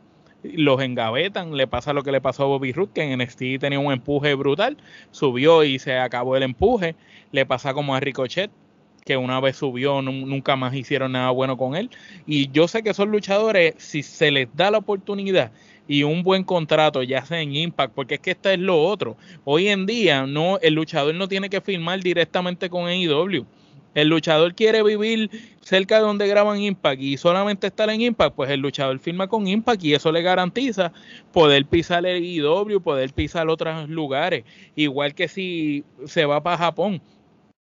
los 0.53 0.81
engavetan, 0.81 1.55
le 1.55 1.67
pasa 1.67 1.93
lo 1.93 2.03
que 2.03 2.12
le 2.12 2.21
pasó 2.21 2.43
a 2.43 2.47
Bobby 2.47 2.71
Roode, 2.71 2.91
que 2.93 3.01
en 3.01 3.19
NXT 3.19 3.60
tenía 3.60 3.79
un 3.79 3.91
empuje 3.91 4.34
brutal, 4.36 4.77
subió 5.12 5.63
y 5.63 5.79
se 5.79 5.97
acabó 5.97 6.36
el 6.36 6.43
empuje, 6.43 6.95
le 7.31 7.45
pasa 7.45 7.73
como 7.73 7.95
a 7.95 7.99
Ricochet, 7.99 8.51
que 9.05 9.17
una 9.17 9.39
vez 9.39 9.58
subió, 9.58 10.01
nunca 10.01 10.55
más 10.55 10.73
hicieron 10.73 11.12
nada 11.12 11.29
bueno 11.29 11.58
con 11.58 11.75
él, 11.75 11.89
y 12.25 12.49
yo 12.51 12.67
sé 12.67 12.81
que 12.81 12.93
son 12.93 13.12
luchadores, 13.12 13.75
si 13.77 14.01
se 14.01 14.31
les 14.31 14.47
da 14.55 14.71
la 14.71 14.79
oportunidad 14.79 15.51
y 15.88 16.01
un 16.01 16.23
buen 16.23 16.43
contrato, 16.43 17.03
ya 17.03 17.23
sea 17.23 17.41
en 17.41 17.55
Impact, 17.55 17.93
porque 17.93 18.15
es 18.15 18.19
que 18.21 18.31
esto 18.31 18.49
es 18.49 18.60
lo 18.60 18.81
otro, 18.81 19.15
hoy 19.43 19.67
en 19.67 19.86
día 19.86 20.25
no, 20.25 20.58
el 20.62 20.73
luchador 20.73 21.13
no 21.13 21.27
tiene 21.27 21.49
que 21.49 21.62
firmar 21.62 22.01
directamente 22.01 22.69
con 22.69 22.88
AEW, 22.88 23.45
el 23.95 24.10
luchador 24.10 24.53
quiere 24.53 24.84
vivir 24.84 25.31
cerca 25.62 25.95
de 25.95 26.01
donde 26.01 26.27
graban 26.27 26.62
Impact 26.62 27.01
y 27.01 27.17
solamente 27.17 27.67
estar 27.67 27.89
en 27.89 28.01
Impact, 28.01 28.36
pues 28.36 28.51
el 28.51 28.60
luchador 28.60 28.99
firma 28.99 29.27
con 29.27 29.47
Impact 29.47 29.84
y 29.84 29.95
eso 29.95 30.12
le 30.12 30.21
garantiza 30.21 30.93
poder 31.34 31.65
pisar 31.65 32.05
el 32.05 32.23
IW, 32.23 32.81
poder 32.81 33.12
pisar 33.13 33.49
otros 33.49 33.89
lugares. 33.89 34.43
Igual 34.75 35.15
que 35.15 35.27
si 35.27 35.84
se 36.05 36.25
va 36.25 36.43
para 36.43 36.58
Japón, 36.58 37.01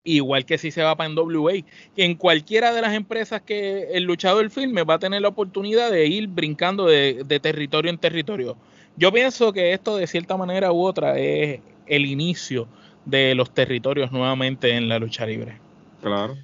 igual 0.04 0.46
que 0.46 0.58
si 0.58 0.72
se 0.72 0.82
va 0.82 0.96
para 0.98 1.10
NWA. 1.10 1.54
En 1.96 2.16
cualquiera 2.16 2.74
de 2.74 2.82
las 2.82 2.94
empresas 2.94 3.42
que 3.42 3.90
el 3.94 4.04
luchador 4.04 4.50
firme 4.50 4.84
va 4.84 4.96
a 4.96 5.00
tener 5.00 5.22
la 5.22 5.30
oportunidad 5.30 5.92
de 5.92 6.08
ir 6.08 6.28
brincando 6.28 6.88
de 6.88 7.40
territorio 7.42 7.92
en 7.92 7.98
territorio. 7.98 8.58
Yo 8.96 9.12
pienso 9.12 9.54
que 9.54 9.74
esto 9.74 9.96
de 9.98 10.08
cierta 10.08 10.36
manera 10.36 10.72
u 10.72 10.82
otra 10.82 11.20
es 11.20 11.60
el 11.86 12.06
inicio 12.08 12.68
de 13.06 13.36
los 13.36 13.54
territorios 13.54 14.12
nuevamente 14.12 14.72
en 14.72 14.90
la 14.90 14.98
lucha 14.98 15.26
libre. 15.26 15.67
Claro. 16.08 16.36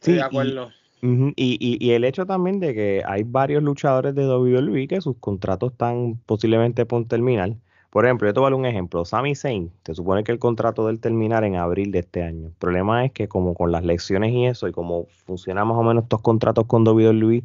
Sí, 0.00 0.12
de 0.12 0.22
acuerdo. 0.22 0.70
Y, 1.02 1.78
y, 1.80 1.90
el 1.90 2.04
hecho 2.04 2.26
también 2.26 2.60
de 2.60 2.74
que 2.74 3.02
hay 3.04 3.24
varios 3.24 3.60
luchadores 3.60 4.14
de 4.14 4.24
WWE 4.24 4.86
que 4.86 5.00
sus 5.00 5.16
contratos 5.18 5.72
están 5.72 6.20
posiblemente 6.26 6.86
por 6.86 7.04
terminar. 7.06 7.56
Por 7.90 8.06
ejemplo, 8.06 8.28
yo 8.28 8.32
te 8.32 8.40
voy 8.40 8.46
a 8.46 8.50
dar 8.50 8.58
un 8.58 8.66
ejemplo. 8.66 9.04
Sami 9.04 9.34
Zayn, 9.34 9.72
se 9.84 9.94
supone 9.94 10.22
que 10.22 10.30
el 10.32 10.38
contrato 10.38 10.86
del 10.86 11.00
terminar 11.00 11.44
en 11.44 11.56
abril 11.56 11.90
de 11.90 11.98
este 11.98 12.22
año. 12.22 12.46
El 12.46 12.52
problema 12.54 13.04
es 13.04 13.12
que 13.12 13.26
como 13.26 13.54
con 13.54 13.72
las 13.72 13.84
lecciones 13.84 14.32
y 14.32 14.46
eso, 14.46 14.68
y 14.68 14.72
como 14.72 15.06
funcionan 15.26 15.66
más 15.66 15.76
o 15.76 15.82
menos 15.82 16.04
estos 16.04 16.20
contratos 16.20 16.66
con 16.66 16.86
WWE, 16.86 17.42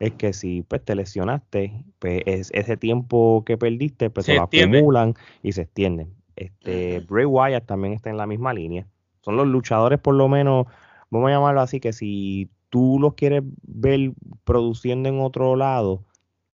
es 0.00 0.12
que 0.12 0.32
si 0.32 0.62
pues 0.62 0.84
te 0.84 0.94
lesionaste, 0.94 1.84
pues 1.98 2.22
es, 2.26 2.50
ese 2.52 2.76
tiempo 2.76 3.44
que 3.46 3.56
perdiste, 3.56 4.10
pues 4.10 4.26
se, 4.26 4.34
lo 4.34 4.42
acumulan 4.42 5.14
y 5.42 5.52
se 5.52 5.62
extienden. 5.62 6.12
Este, 6.34 7.00
Bray 7.08 7.24
Wyatt 7.24 7.64
también 7.64 7.94
está 7.94 8.10
en 8.10 8.16
la 8.16 8.26
misma 8.26 8.52
línea. 8.52 8.86
Son 9.22 9.36
los 9.36 9.46
luchadores 9.46 9.98
por 9.98 10.14
lo 10.14 10.28
menos 10.28 10.66
vamos 11.10 11.28
a 11.28 11.32
llamarlo 11.34 11.60
así, 11.60 11.80
que 11.80 11.92
si 11.92 12.50
tú 12.68 12.98
los 13.00 13.14
quieres 13.14 13.42
ver 13.62 14.12
produciendo 14.44 15.08
en 15.08 15.20
otro 15.20 15.56
lado 15.56 16.04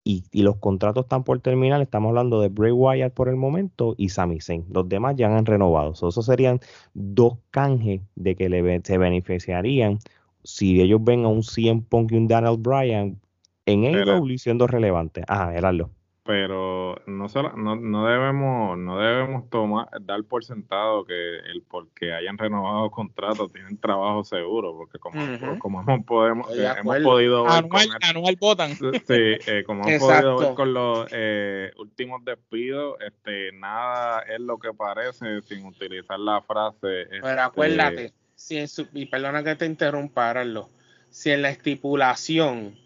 y, 0.05 0.25
los 0.33 0.57
contratos 0.57 1.05
están 1.05 1.23
por 1.25 1.41
terminar, 1.41 1.83
estamos 1.83 2.09
hablando 2.09 2.41
de 2.41 2.49
Bray 2.49 2.73
Wyatt 2.73 3.13
por 3.13 3.29
el 3.29 3.37
momento 3.37 3.95
y 3.99 4.09
Sami 4.09 4.41
Zayn. 4.41 4.65
Los 4.71 4.89
demás 4.89 5.17
ya 5.17 5.27
han 5.37 5.45
renovado. 5.45 5.95
So, 5.95 6.09
esos 6.09 6.25
serían 6.25 6.61
dos 6.95 7.35
canjes 7.51 8.01
de 8.15 8.35
que 8.35 8.49
le, 8.49 8.81
se 8.83 8.97
beneficiarían 8.97 9.99
si 10.45 10.81
ellos 10.81 11.05
ven 11.05 11.27
a 11.27 11.29
un 11.29 11.43
CM 11.43 11.83
Punk 11.83 12.13
y 12.13 12.17
un 12.17 12.27
Daniel 12.27 12.57
Bryan 12.59 13.21
en 13.67 13.85
AEW 13.85 14.39
siendo 14.39 14.67
relevantes. 14.67 15.25
Ajá, 15.29 15.53
Gerardo 15.53 15.91
pero 16.29 17.01
no, 17.07 17.31
solo, 17.31 17.55
no, 17.57 17.75
no 17.75 18.07
debemos 18.07 18.77
no 18.77 18.99
debemos 18.99 19.49
tomar 19.49 19.89
dar 20.03 20.23
por 20.25 20.45
sentado 20.45 21.07
que 21.07 21.39
el 21.39 21.63
porque 21.63 22.13
hayan 22.13 22.37
renovado 22.37 22.91
contratos 22.91 23.51
tienen 23.51 23.79
trabajo 23.79 24.25
seguro 24.25 24.77
porque 24.77 24.99
como, 24.99 25.19
como 25.59 25.81
hemos, 25.81 26.05
podemos, 26.05 26.47
hemos 26.51 26.99
podido 26.99 27.45
ver 27.45 27.53
anual, 27.53 27.89
anual 28.03 28.37
votan. 28.39 28.77
Sí 28.77 28.91
eh, 29.09 29.65
como 29.65 29.89
hemos 29.89 30.03
podido 30.03 30.39
ver 30.39 30.55
con 30.55 30.75
los 30.75 31.09
eh, 31.13 31.73
últimos 31.79 32.23
despidos 32.27 32.99
este 33.01 33.53
nada 33.53 34.21
es 34.29 34.41
lo 34.41 34.59
que 34.59 34.75
parece 34.75 35.41
sin 35.41 35.65
utilizar 35.65 36.19
la 36.19 36.43
frase 36.43 37.07
pero 37.09 37.27
este, 37.27 37.41
acuérdate 37.41 38.13
si 38.35 38.59
en 38.59 38.69
su, 38.69 38.87
y 38.93 39.07
perdona 39.07 39.43
que 39.43 39.57
te 39.57 39.65
interrumpa 39.65 40.29
Arlo, 40.29 40.69
si 41.09 41.31
en 41.31 41.41
la 41.41 41.49
estipulación 41.49 42.77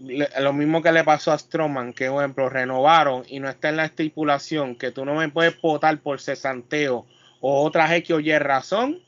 lo 0.00 0.52
mismo 0.52 0.82
que 0.82 0.92
le 0.92 1.04
pasó 1.04 1.32
a 1.32 1.38
Stroman, 1.38 1.92
que 1.92 2.08
por 2.08 2.22
ejemplo 2.22 2.48
renovaron 2.48 3.22
y 3.28 3.40
no 3.40 3.48
está 3.48 3.68
en 3.68 3.76
la 3.76 3.84
estipulación 3.84 4.76
que 4.76 4.90
tú 4.90 5.04
no 5.04 5.14
me 5.14 5.28
puedes 5.28 5.60
votar 5.60 5.98
por 5.98 6.20
cesanteo 6.20 7.06
o 7.40 7.64
otra 7.64 7.94
X 7.96 8.16
o 8.16 8.20
Y 8.20 8.36
razón, 8.38 8.98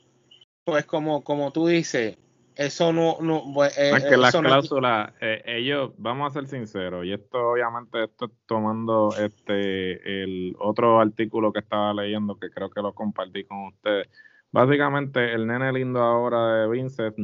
pues 0.63 0.85
como, 0.85 1.23
como 1.23 1.51
tú 1.51 1.67
dices, 1.67 2.17
eso 2.55 2.93
no, 2.93 3.17
no 3.19 3.43
pues, 3.53 3.77
eh, 3.77 3.91
es 3.95 4.05
que 4.05 4.17
las 4.17 4.35
cláusulas, 4.35 5.11
eh, 5.21 5.41
ellos, 5.45 5.91
vamos 5.97 6.29
a 6.29 6.39
ser 6.39 6.47
sinceros, 6.47 7.05
y 7.05 7.13
esto 7.13 7.51
obviamente 7.51 8.03
esto 8.03 8.31
tomando 8.45 9.09
este 9.17 10.23
el 10.23 10.55
otro 10.59 10.99
artículo 10.99 11.51
que 11.51 11.59
estaba 11.59 11.93
leyendo 11.93 12.37
que 12.37 12.51
creo 12.51 12.69
que 12.69 12.81
lo 12.81 12.93
compartí 12.93 13.43
con 13.45 13.67
ustedes. 13.67 14.07
Básicamente 14.51 15.33
el 15.33 15.47
nene 15.47 15.73
lindo 15.73 15.99
ahora 15.99 16.57
de 16.57 16.69
Vince 16.69 17.07
es 17.07 17.17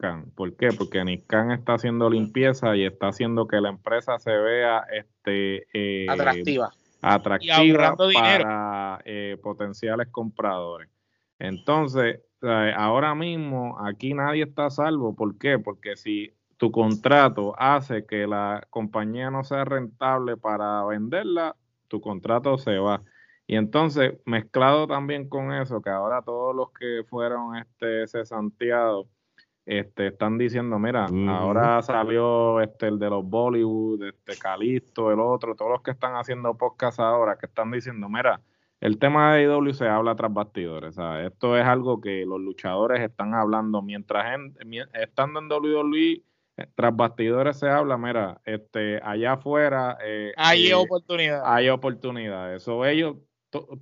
Nick. 0.00 0.34
¿Por 0.34 0.56
qué? 0.56 0.68
Porque 0.76 1.04
Niscan 1.04 1.52
está 1.52 1.74
haciendo 1.74 2.08
limpieza 2.10 2.76
y 2.76 2.84
está 2.84 3.08
haciendo 3.08 3.46
que 3.46 3.60
la 3.60 3.68
empresa 3.68 4.18
se 4.18 4.30
vea 4.30 4.84
este, 4.92 5.66
eh, 5.72 6.06
atractiva, 6.08 6.70
atractiva 7.02 7.96
para 8.14 9.00
eh, 9.04 9.36
potenciales 9.42 10.08
compradores. 10.08 10.88
Entonces, 11.38 12.20
ahora 12.76 13.14
mismo 13.14 13.78
aquí 13.84 14.14
nadie 14.14 14.44
está 14.44 14.66
a 14.66 14.70
salvo. 14.70 15.14
¿Por 15.14 15.38
qué? 15.38 15.58
Porque 15.58 15.96
si 15.96 16.32
tu 16.56 16.70
contrato 16.70 17.54
hace 17.58 18.04
que 18.04 18.26
la 18.26 18.66
compañía 18.70 19.30
no 19.30 19.44
sea 19.44 19.64
rentable 19.64 20.36
para 20.36 20.84
venderla, 20.84 21.56
tu 21.88 22.00
contrato 22.00 22.58
se 22.58 22.78
va. 22.78 23.02
Y 23.46 23.56
entonces, 23.56 24.12
mezclado 24.26 24.86
también 24.86 25.28
con 25.28 25.52
eso, 25.52 25.82
que 25.82 25.90
ahora 25.90 26.22
todos 26.22 26.54
los 26.54 26.70
que 26.72 27.02
fueron 27.08 27.56
este 27.56 28.06
cesanteados 28.06 29.06
este, 29.66 30.08
están 30.08 30.38
diciendo, 30.38 30.78
mira, 30.78 31.06
ahora 31.28 31.82
salió 31.82 32.60
este 32.60 32.88
el 32.88 32.98
de 32.98 33.10
los 33.10 33.24
Bollywood, 33.24 34.02
este 34.04 34.36
Calisto, 34.36 35.12
el 35.12 35.20
otro, 35.20 35.54
todos 35.54 35.70
los 35.70 35.82
que 35.82 35.92
están 35.92 36.14
haciendo 36.14 36.56
podcast 36.56 37.00
ahora, 37.00 37.36
que 37.36 37.46
están 37.46 37.70
diciendo, 37.70 38.08
mira, 38.08 38.40
el 38.80 38.98
tema 38.98 39.34
de 39.34 39.44
IW 39.44 39.72
se 39.74 39.86
habla 39.88 40.14
tras 40.16 40.32
bastidores, 40.32 40.96
esto 41.24 41.56
es 41.56 41.64
algo 41.64 42.00
que 42.00 42.24
los 42.26 42.40
luchadores 42.40 43.00
están 43.00 43.34
hablando 43.34 43.82
mientras 43.82 44.34
en, 44.34 44.54
estando 44.94 45.40
en 45.40 45.50
WWE 45.50 46.22
eh, 46.60 46.66
tras 46.74 46.94
bastidores 46.94 47.58
se 47.58 47.68
habla, 47.68 47.96
mira, 47.96 48.40
este 48.44 49.00
allá 49.02 49.34
afuera 49.34 49.98
eh, 50.04 50.32
hay 50.36 50.68
eh, 50.68 50.74
oportunidades. 50.74 51.42
Hay 51.46 51.68
oportunidades. 51.68 52.62
So, 52.62 52.84
ellos, 52.84 53.16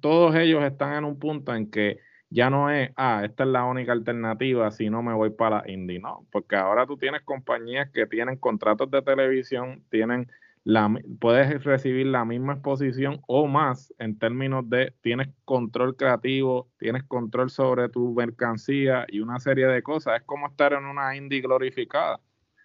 todos 0.01 0.35
ellos 0.37 0.63
están 0.65 0.95
en 0.95 1.05
un 1.05 1.19
punto 1.19 1.55
en 1.55 1.71
que 1.71 1.99
ya 2.31 2.51
no 2.51 2.71
es, 2.71 2.91
ah, 2.97 3.23
esta 3.25 3.45
es 3.45 3.49
la 3.51 3.65
única 3.65 3.93
alternativa 3.93 4.71
si 4.71 4.91
no 4.91 5.03
me 5.03 5.15
voy 5.15 5.31
para 5.31 5.69
indie, 5.71 5.99
no, 5.99 6.27
porque 6.31 6.57
ahora 6.57 6.87
tú 6.87 6.97
tienes 6.97 7.23
compañías 7.23 7.91
que 7.91 8.07
tienen 8.07 8.37
contratos 8.37 8.91
de 8.91 9.03
televisión, 9.03 9.85
tienen 9.91 10.31
la, 10.65 10.91
puedes 11.19 11.65
recibir 11.65 12.07
la 12.09 12.27
misma 12.27 12.55
exposición 12.55 13.23
o 13.27 13.47
más 13.47 13.95
en 13.99 14.19
términos 14.19 14.69
de 14.69 14.93
tienes 15.01 15.29
control 15.47 15.97
creativo, 15.97 16.69
tienes 16.79 17.05
control 17.05 17.49
sobre 17.49 17.89
tu 17.89 18.13
mercancía 18.13 19.07
y 19.09 19.21
una 19.21 19.41
serie 19.41 19.67
de 19.67 19.83
cosas. 19.83 20.21
Es 20.21 20.27
como 20.27 20.49
estar 20.49 20.75
en 20.75 20.85
una 20.85 21.17
indie 21.17 21.41
glorificada. 21.41 22.21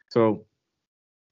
So, 0.09 0.45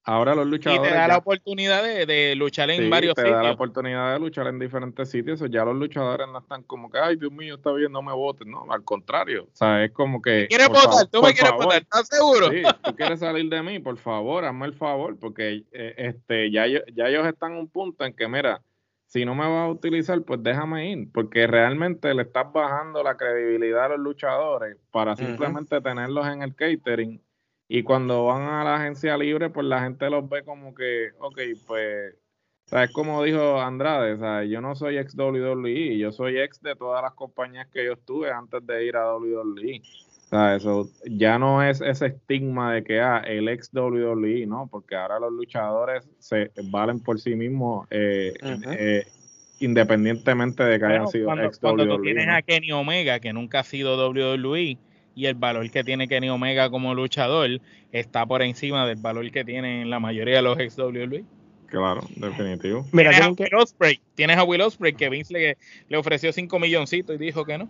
Ahora 0.04 0.34
los 0.34 0.46
luchadores. 0.48 0.84
Y 0.84 0.88
te 0.88 0.94
da 0.98 1.06
la 1.06 1.18
oportunidad 1.18 1.84
de, 1.84 2.34
luchar 2.34 2.70
en 2.70 2.90
varios 2.90 3.14
te 3.14 3.22
sitios. 3.22 3.36
da 3.36 3.42
la 3.44 3.52
oportunidad 3.52 4.12
de 4.12 4.18
luchar 4.18 4.48
en 4.48 4.58
diferentes 4.58 5.08
sitios. 5.08 5.40
ya 5.48 5.64
los 5.64 5.76
luchadores 5.76 6.26
no 6.28 6.40
están 6.40 6.64
como 6.64 6.90
que, 6.90 6.98
ay, 6.98 7.16
Dios 7.16 7.30
mío, 7.30 7.54
está 7.54 7.72
bien, 7.72 7.92
no 7.92 8.02
me 8.02 8.12
voten. 8.12 8.50
No, 8.50 8.66
al 8.68 8.82
contrario. 8.82 9.44
O 9.44 9.56
sea, 9.56 9.84
es 9.84 9.92
como 9.92 10.20
que. 10.20 10.48
¿Quieres 10.48 10.68
votar? 10.68 11.06
¿Tú 11.06 11.22
me 11.22 11.32
quieres 11.32 11.52
votar? 11.52 11.82
¿Estás 11.82 12.08
seguro? 12.08 12.50
Sí, 12.50 12.62
tú 12.82 12.96
quieres 12.96 13.20
salir 13.20 13.48
de 13.48 13.62
mí, 13.62 13.78
por 13.78 13.96
favor, 13.96 14.44
hazme 14.44 14.66
el 14.66 14.74
favor. 14.74 15.16
Porque 15.20 15.64
eh, 15.70 15.94
este 15.96 16.50
ya, 16.50 16.66
ya 16.66 17.06
ellos 17.06 17.26
están 17.26 17.52
en 17.52 17.58
un 17.58 17.68
punto 17.68 18.04
en 18.04 18.12
que, 18.12 18.26
mira, 18.26 18.60
si 19.06 19.24
no 19.24 19.36
me 19.36 19.46
vas 19.46 19.68
a 19.68 19.68
utilizar, 19.68 20.20
pues 20.22 20.42
déjame 20.42 20.90
ir. 20.90 21.12
Porque 21.12 21.46
realmente 21.46 22.12
le 22.12 22.22
estás 22.22 22.52
bajando 22.52 23.04
la 23.04 23.16
credibilidad 23.16 23.84
a 23.84 23.88
los 23.90 24.00
luchadores 24.00 24.78
para 24.90 25.14
simplemente 25.14 25.80
tenerlos 25.80 26.26
en 26.26 26.42
el 26.42 26.56
catering 26.56 27.22
y 27.74 27.84
cuando 27.84 28.26
van 28.26 28.42
a 28.42 28.64
la 28.64 28.76
agencia 28.76 29.16
libre, 29.16 29.48
pues 29.48 29.64
la 29.64 29.80
gente 29.80 30.10
los 30.10 30.28
ve 30.28 30.42
como 30.42 30.74
que, 30.74 31.08
ok, 31.18 31.40
pues, 31.66 32.14
es 32.70 32.92
como 32.92 33.22
dijo 33.22 33.58
Andrade, 33.62 34.18
¿sabes? 34.18 34.50
yo 34.50 34.60
no 34.60 34.74
soy 34.74 34.98
ex 34.98 35.16
WWE, 35.16 35.96
yo 35.96 36.12
soy 36.12 36.38
ex 36.38 36.60
de 36.60 36.76
todas 36.76 37.02
las 37.02 37.14
compañías 37.14 37.66
que 37.72 37.86
yo 37.86 37.94
estuve 37.94 38.30
antes 38.30 38.66
de 38.66 38.84
ir 38.84 38.94
a 38.94 39.16
WWE. 39.16 39.80
¿sabes? 40.28 40.60
Eso 40.60 40.90
ya 41.06 41.38
no 41.38 41.62
es 41.62 41.80
ese 41.80 42.08
estigma 42.08 42.74
de 42.74 42.84
que, 42.84 43.00
ah, 43.00 43.22
el 43.26 43.48
ex 43.48 43.70
WWE, 43.72 44.44
¿no? 44.46 44.68
Porque 44.70 44.94
ahora 44.94 45.18
los 45.18 45.32
luchadores 45.32 46.06
se 46.18 46.50
valen 46.64 47.00
por 47.00 47.18
sí 47.20 47.34
mismos 47.34 47.86
eh, 47.88 48.34
eh, 48.66 49.06
independientemente 49.60 50.62
de 50.62 50.78
que 50.78 50.84
hayan 50.84 51.08
sido 51.08 51.32
ex 51.40 51.58
WWE. 51.62 51.74
Cuando 51.74 51.96
tú 51.96 52.02
tienes 52.02 52.28
a 52.28 52.42
Kenny 52.42 52.70
Omega, 52.72 53.18
que 53.18 53.32
nunca 53.32 53.60
ha 53.60 53.64
sido 53.64 53.96
WWE, 53.96 54.76
y 55.14 55.26
el 55.26 55.34
valor 55.34 55.70
que 55.70 55.84
tiene 55.84 56.08
Kenny 56.08 56.28
Omega 56.28 56.70
como 56.70 56.94
luchador 56.94 57.60
está 57.92 58.26
por 58.26 58.42
encima 58.42 58.86
del 58.86 58.96
valor 58.96 59.30
que 59.30 59.44
tienen 59.44 59.90
la 59.90 60.00
mayoría 60.00 60.36
de 60.36 60.42
los 60.42 60.58
ex 60.58 60.78
WWE. 60.78 61.24
Claro, 61.66 62.02
definitivo. 62.16 62.86
Mira, 62.92 63.10
tienes, 63.10 63.28
a 63.28 63.42
Will 63.42 63.54
Ospreay, 63.54 64.00
tienes 64.14 64.36
a 64.36 64.44
Will 64.44 64.60
Ospreay 64.60 64.92
que 64.92 65.08
Vince 65.08 65.32
le, 65.32 65.56
le 65.88 65.96
ofreció 65.96 66.30
5 66.30 66.58
milloncitos 66.58 67.16
y 67.16 67.18
dijo 67.18 67.44
que 67.46 67.56
no. 67.56 67.68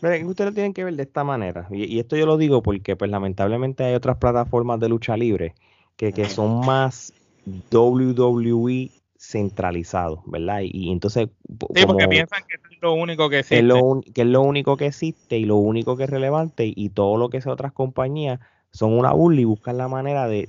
Mira, 0.00 0.26
ustedes 0.26 0.50
lo 0.50 0.54
tienen 0.54 0.72
que 0.72 0.84
ver 0.84 0.94
de 0.94 1.02
esta 1.02 1.22
manera. 1.22 1.66
Y, 1.70 1.98
esto 1.98 2.16
yo 2.16 2.24
lo 2.24 2.38
digo 2.38 2.62
porque, 2.62 2.96
pues, 2.96 3.10
lamentablemente 3.10 3.84
hay 3.84 3.94
otras 3.94 4.16
plataformas 4.16 4.80
de 4.80 4.88
lucha 4.88 5.18
libre 5.18 5.54
que, 5.96 6.14
que 6.14 6.30
son 6.30 6.64
más 6.64 7.12
WWE 7.70 8.90
centralizado, 9.20 10.22
¿verdad? 10.26 10.60
Y, 10.64 10.90
entonces... 10.90 11.28
Sí, 11.74 11.84
porque 11.86 12.08
piensan 12.08 12.42
que 12.48 12.54
es 12.54 12.80
lo 12.80 12.94
único 12.94 13.28
que 13.28 13.40
existe. 13.40 13.58
Es 13.58 13.64
lo, 13.64 14.00
que 14.14 14.22
es 14.22 14.26
lo 14.26 14.40
único 14.40 14.76
que 14.78 14.86
existe 14.86 15.36
y 15.36 15.44
lo 15.44 15.56
único 15.56 15.96
que 15.96 16.04
es 16.04 16.10
relevante 16.10 16.72
y 16.74 16.88
todo 16.88 17.18
lo 17.18 17.28
que 17.28 17.42
sea 17.42 17.52
otras 17.52 17.72
compañías 17.72 18.40
son 18.72 18.94
una 18.94 19.12
burla 19.12 19.42
y 19.42 19.44
buscan 19.44 19.76
la 19.76 19.88
manera 19.88 20.26
de, 20.26 20.46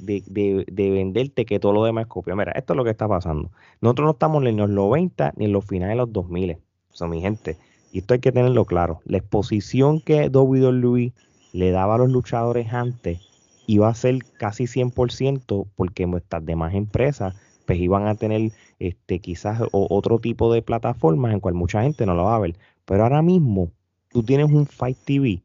venderte 0.78 1.46
que 1.46 1.60
todo 1.60 1.74
lo 1.74 1.84
demás 1.84 2.04
es 2.04 2.08
copia. 2.08 2.34
Mira, 2.36 2.54
esto 2.54 2.74
es 2.74 2.78
lo 2.78 2.86
que 2.86 2.92
está 2.92 3.10
pasando. 3.10 3.52
Nosotros 3.82 4.06
no 4.06 4.12
estamos 4.12 4.42
ni 4.42 4.50
en 4.50 4.58
los 4.58 4.70
90 4.70 5.34
ni 5.36 5.46
en 5.46 5.52
los 5.52 5.66
finales 5.66 5.94
de 5.94 5.98
los 5.98 6.14
2000. 6.14 6.58
Son 6.92 7.10
mi 7.10 7.20
gente. 7.20 7.58
Y 7.92 8.00
esto 8.00 8.14
hay 8.14 8.22
que 8.22 8.32
tenerlo 8.32 8.64
claro. 8.64 9.02
La 9.04 9.18
exposición 9.18 10.00
que 10.00 10.30
WWE 10.30 11.12
le 11.52 11.72
daba 11.72 11.96
a 11.96 11.98
los 11.98 12.10
luchadores 12.10 12.72
antes 12.72 13.20
iba 13.68 13.90
a 13.90 13.96
ser 13.96 14.20
casi 14.38 14.64
100% 14.64 15.68
porque 15.76 16.08
nuestras 16.08 16.46
demás 16.46 16.74
empresas 16.74 17.36
pues 17.72 17.80
iban 17.80 18.06
a 18.06 18.16
tener 18.16 18.52
este, 18.80 19.20
quizás 19.20 19.62
otro 19.72 20.20
tipo 20.20 20.52
de 20.52 20.62
plataformas 20.62 21.32
en 21.32 21.40
cual 21.40 21.54
mucha 21.54 21.84
gente 21.84 22.06
no 22.06 22.16
lo 22.16 22.26
va 22.26 22.36
a 22.36 22.40
ver. 22.40 22.58
Pero 22.84 23.04
ahora 23.04 23.22
mismo 23.22 23.72
tú 24.10 24.24
tienes 24.24 24.52
un 24.52 24.66
Fight 24.66 24.98
TV 25.06 25.42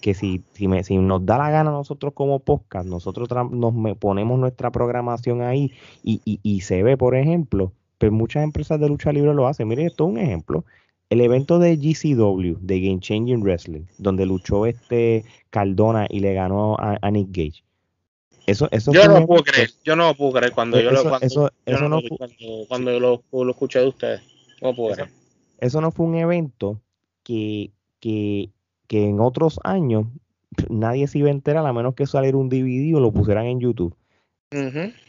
que 0.00 0.14
si, 0.14 0.42
si, 0.54 0.68
me, 0.68 0.82
si 0.84 0.96
nos 0.96 1.26
da 1.26 1.36
la 1.36 1.50
gana 1.50 1.70
nosotros 1.70 2.14
como 2.14 2.38
podcast, 2.38 2.88
nosotros 2.88 3.28
nos 3.50 3.98
ponemos 3.98 4.38
nuestra 4.38 4.70
programación 4.70 5.42
ahí 5.42 5.70
y, 6.02 6.60
se 6.62 6.82
ve, 6.82 6.96
por 6.96 7.14
ejemplo, 7.14 7.74
pues 7.98 8.10
muchas 8.10 8.42
empresas 8.42 8.80
de 8.80 8.88
lucha 8.88 9.12
libre 9.12 9.34
lo 9.34 9.46
hacen. 9.46 9.68
Miren, 9.68 9.88
esto 9.88 10.04
es 10.04 10.12
un 10.12 10.18
ejemplo. 10.18 10.64
El 11.10 11.20
evento 11.20 11.58
de 11.58 11.76
GCW, 11.76 12.56
de 12.58 12.80
Game 12.80 13.00
Changing 13.00 13.42
Wrestling, 13.42 13.82
donde 13.98 14.24
luchó 14.24 14.64
este 14.64 15.26
Cardona 15.50 16.06
y 16.08 16.20
le 16.20 16.32
ganó 16.32 16.78
a 16.78 17.10
Nick 17.10 17.28
Gage 17.32 17.64
eso, 18.50 18.68
eso 18.70 18.92
yo 18.92 19.06
no 19.06 19.20
lo 19.20 19.26
puedo 19.26 19.42
creer, 19.44 19.70
yo 19.84 19.96
no 19.96 20.08
lo 20.08 20.14
puedo 20.14 20.32
creer 20.32 20.52
cuando 20.52 20.80
yo 20.80 20.90
lo, 20.90 21.02
cuando, 21.02 21.26
eso, 21.26 21.50
eso 21.64 21.88
no, 21.88 22.00
cuando, 22.68 22.98
lo, 22.98 23.22
lo, 23.32 23.50
escuché 23.50 23.80
de 23.80 23.88
ustedes. 23.88 24.22
No 24.60 24.74
puedo 24.74 24.94
creer. 24.94 25.10
Eso 25.58 25.80
no 25.80 25.90
fue 25.90 26.06
un 26.06 26.16
evento 26.16 26.80
que, 27.22 27.70
que, 28.00 28.50
que 28.86 29.04
en 29.04 29.20
otros 29.20 29.60
años 29.62 30.06
nadie 30.68 31.06
se 31.06 31.18
iba 31.18 31.28
a 31.28 31.32
enterar 31.32 31.66
a 31.66 31.72
menos 31.72 31.94
que 31.94 32.06
saliera 32.06 32.36
un 32.36 32.48
DVD 32.48 32.94
o 32.96 33.00
lo 33.00 33.12
pusieran 33.12 33.46
en 33.46 33.60
YouTube. 33.60 33.94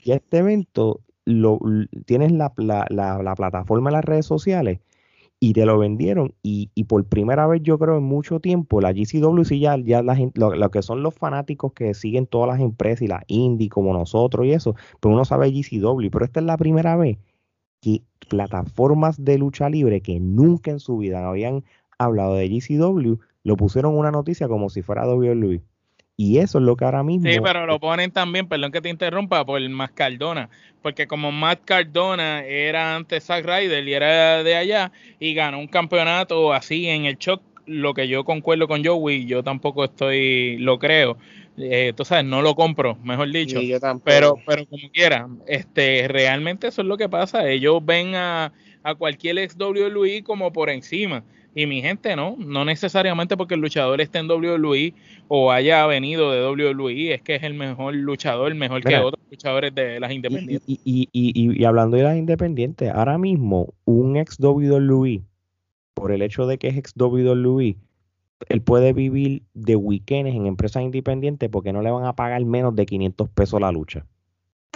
Y 0.03 0.11
este 0.11 0.37
evento 0.37 0.99
lo, 1.25 1.59
tienes 2.05 2.31
la, 2.31 2.53
la, 2.57 2.85
la, 2.89 3.23
la 3.23 3.35
plataforma 3.35 3.89
en 3.89 3.95
las 3.95 4.05
redes 4.05 4.25
sociales 4.25 4.79
y 5.43 5.53
te 5.53 5.65
lo 5.65 5.77
vendieron. 5.79 6.35
Y, 6.43 6.69
y 6.75 6.85
por 6.85 7.03
primera 7.05 7.47
vez, 7.47 7.63
yo 7.63 7.79
creo, 7.79 7.97
en 7.97 8.03
mucho 8.03 8.39
tiempo, 8.39 8.79
la 8.79 8.93
GCW, 8.93 9.43
sí, 9.43 9.59
ya, 9.59 9.75
ya 9.77 10.03
la 10.03 10.15
lo, 10.35 10.55
lo 10.55 10.71
que 10.71 10.83
son 10.83 11.03
los 11.03 11.15
fanáticos 11.15 11.73
que 11.73 11.95
siguen 11.95 12.27
todas 12.27 12.47
las 12.47 12.61
empresas 12.61 13.01
y 13.01 13.07
las 13.07 13.23
indie 13.27 13.67
como 13.67 13.91
nosotros 13.91 14.45
y 14.45 14.51
eso, 14.53 14.75
pues 14.99 15.13
uno 15.13 15.25
sabe 15.25 15.51
GCW. 15.51 16.09
Pero 16.11 16.25
esta 16.25 16.39
es 16.41 16.45
la 16.45 16.57
primera 16.57 16.95
vez 16.95 17.17
que 17.81 18.03
plataformas 18.29 19.23
de 19.25 19.39
lucha 19.39 19.69
libre 19.69 20.01
que 20.01 20.19
nunca 20.19 20.71
en 20.71 20.79
su 20.79 20.97
vida 20.97 21.27
habían 21.27 21.63
hablado 21.97 22.35
de 22.35 22.47
GCW, 22.47 23.15
lo 23.43 23.57
pusieron 23.57 23.97
una 23.97 24.11
noticia 24.11 24.47
como 24.47 24.69
si 24.69 24.83
fuera 24.83 25.07
WWE. 25.07 25.61
Y 26.21 26.37
eso 26.37 26.59
es 26.59 26.63
lo 26.63 26.75
que 26.75 26.85
ahora 26.85 27.01
mismo. 27.01 27.27
Sí, 27.27 27.39
pero 27.41 27.65
lo 27.65 27.79
ponen 27.79 28.11
también, 28.11 28.47
perdón 28.47 28.71
que 28.71 28.79
te 28.79 28.89
interrumpa, 28.89 29.43
por 29.43 29.59
Matt 29.69 29.93
Cardona. 29.95 30.49
Porque 30.83 31.07
como 31.07 31.31
Matt 31.31 31.61
Cardona 31.65 32.45
era 32.45 32.95
antes 32.95 33.23
Zack 33.23 33.43
Ryder 33.43 33.87
y 33.87 33.93
era 33.93 34.43
de 34.43 34.55
allá 34.55 34.91
y 35.19 35.33
ganó 35.33 35.57
un 35.57 35.65
campeonato 35.65 36.53
así 36.53 36.87
en 36.87 37.05
el 37.05 37.17
shock, 37.17 37.41
lo 37.65 37.95
que 37.95 38.07
yo 38.07 38.23
concuerdo 38.23 38.67
con 38.67 38.85
Joey, 38.85 39.25
yo 39.25 39.41
tampoco 39.41 39.83
estoy, 39.83 40.57
lo 40.57 40.77
creo. 40.77 41.17
Eh, 41.57 41.93
tú 41.95 42.05
sabes, 42.05 42.25
no 42.25 42.43
lo 42.43 42.53
compro, 42.53 42.97
mejor 43.03 43.31
dicho. 43.31 43.57
Ni 43.57 43.67
yo 43.67 43.79
tampoco. 43.79 44.05
Pero, 44.05 44.37
pero 44.45 44.67
como 44.67 44.91
quiera, 44.91 45.27
este, 45.47 46.07
realmente 46.07 46.67
eso 46.67 46.83
es 46.83 46.87
lo 46.87 46.97
que 46.97 47.09
pasa. 47.09 47.49
Ellos 47.49 47.83
ven 47.83 48.13
a, 48.13 48.53
a 48.83 48.93
cualquier 48.93 49.39
ex 49.39 49.55
WWE 49.59 50.21
como 50.23 50.53
por 50.53 50.69
encima. 50.69 51.23
Y 51.53 51.65
mi 51.67 51.81
gente 51.81 52.15
no, 52.15 52.37
no 52.39 52.63
necesariamente 52.63 53.35
porque 53.35 53.55
el 53.55 53.61
luchador 53.61 53.99
esté 53.99 54.19
en 54.19 54.29
WWE 54.31 54.93
o 55.27 55.51
haya 55.51 55.85
venido 55.85 56.31
de 56.31 56.45
WWE, 56.47 57.13
es 57.13 57.21
que 57.21 57.35
es 57.35 57.43
el 57.43 57.53
mejor 57.55 57.93
luchador, 57.93 58.55
mejor 58.55 58.81
que 58.81 58.89
Mira. 58.89 59.05
otros 59.05 59.21
luchadores 59.29 59.75
de 59.75 59.99
las 59.99 60.11
independientes. 60.13 60.63
y, 60.65 60.79
y, 60.85 61.09
y, 61.11 61.31
y- 61.51 61.61
y 61.61 61.65
hablando 61.65 61.97
de 61.97 62.03
las 62.03 62.15
independientes, 62.17 62.89
ahora 62.93 63.17
mismo 63.17 63.73
un 63.83 64.15
ex 64.15 64.37
WWE, 64.39 65.21
por 65.93 66.11
el 66.13 66.21
hecho 66.21 66.47
de 66.47 66.57
que 66.57 66.69
es 66.69 66.77
ex 66.77 66.93
WWE, 66.97 67.75
él 68.47 68.61
puede 68.61 68.93
vivir 68.93 69.43
de 69.53 69.75
weekends 69.75 70.33
en 70.33 70.45
empresas 70.45 70.81
independientes 70.83 71.49
porque 71.49 71.73
no 71.73 71.81
le 71.81 71.91
van 71.91 72.05
a 72.05 72.15
pagar 72.15 72.43
menos 72.45 72.75
de 72.75 72.85
500 72.85 73.29
pesos 73.29 73.59
la 73.59 73.71
lucha. 73.73 74.05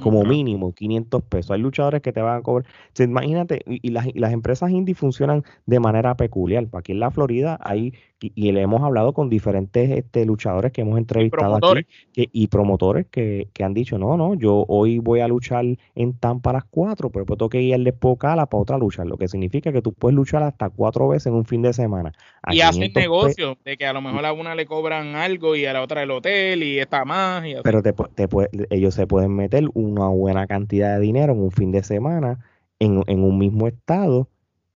Como 0.01 0.23
mínimo, 0.25 0.73
500 0.73 1.23
pesos. 1.23 1.51
Hay 1.51 1.61
luchadores 1.61 2.01
que 2.01 2.11
te 2.11 2.21
van 2.21 2.37
a 2.37 2.41
cobrar. 2.41 2.65
Imagínate, 2.99 3.61
y, 3.65 3.79
y 3.81 3.91
las, 3.91 4.07
y 4.07 4.19
las 4.19 4.33
empresas 4.33 4.69
indie 4.71 4.93
funcionan 4.93 5.43
de 5.65 5.79
manera 5.79 6.15
peculiar. 6.17 6.67
Aquí 6.73 6.91
en 6.91 6.99
la 6.99 7.11
Florida 7.11 7.57
hay, 7.61 7.93
y, 8.21 8.31
y 8.35 8.51
le 8.51 8.61
hemos 8.61 8.81
hablado 8.83 9.13
con 9.13 9.29
diferentes 9.29 9.89
este, 9.91 10.25
luchadores 10.25 10.71
que 10.73 10.81
hemos 10.81 10.97
entrevistado 10.97 11.55
aquí 11.55 11.87
que- 12.13 12.29
y 12.31 12.47
promotores 12.47 13.05
que, 13.09 13.47
que 13.53 13.63
han 13.63 13.73
dicho, 13.73 13.97
no, 13.97 14.17
no, 14.17 14.33
yo 14.35 14.65
hoy 14.67 14.99
voy 14.99 15.21
a 15.21 15.27
luchar 15.27 15.63
en 15.95 16.13
Tampa 16.17 16.49
a 16.49 16.53
las 16.53 16.65
4, 16.65 17.09
pero 17.09 17.23
después 17.23 17.37
tengo 17.37 17.49
que 17.49 17.61
ir 17.61 17.73
al 17.75 17.87
Expo 17.87 18.17
Cala 18.17 18.47
para 18.47 18.61
otra 18.61 18.77
lucha, 18.77 19.05
lo 19.05 19.17
que 19.17 19.27
significa 19.29 19.71
que 19.71 19.81
tú 19.81 19.93
puedes 19.93 20.15
luchar 20.15 20.43
hasta 20.43 20.69
cuatro 20.69 21.07
veces 21.07 21.27
en 21.27 21.33
un 21.35 21.45
fin 21.45 21.61
de 21.61 21.71
semana. 21.73 22.11
A 22.41 22.53
Y 22.53 22.61
hacen 22.61 22.91
500 22.91 22.93
pe- 22.93 22.99
negocios, 23.01 23.57
de 23.63 23.77
que 23.77 23.85
a 23.85 23.93
lo 23.93 24.01
mejor 24.01 24.25
a 24.25 24.33
una 24.33 24.55
le 24.55 24.65
cobran 24.65 25.15
algo 25.15 25.55
y 25.55 25.65
a 25.65 25.73
la 25.73 25.81
otra 25.81 26.03
el 26.03 26.11
hotel 26.11 26.63
y 26.63 26.79
está 26.79 27.05
más. 27.05 27.45
Y 27.45 27.53
así. 27.53 27.61
Pero 27.63 27.81
te, 27.81 27.93
te 27.93 28.27
ellos 28.69 28.93
se 28.93 29.07
pueden 29.07 29.35
meter 29.35 29.63
una 29.85 30.07
buena 30.07 30.47
cantidad 30.47 30.95
de 30.95 31.01
dinero 31.01 31.33
en 31.33 31.39
un 31.39 31.51
fin 31.51 31.71
de 31.71 31.83
semana 31.83 32.39
en, 32.79 33.03
en 33.07 33.23
un 33.23 33.37
mismo 33.37 33.67
estado, 33.67 34.29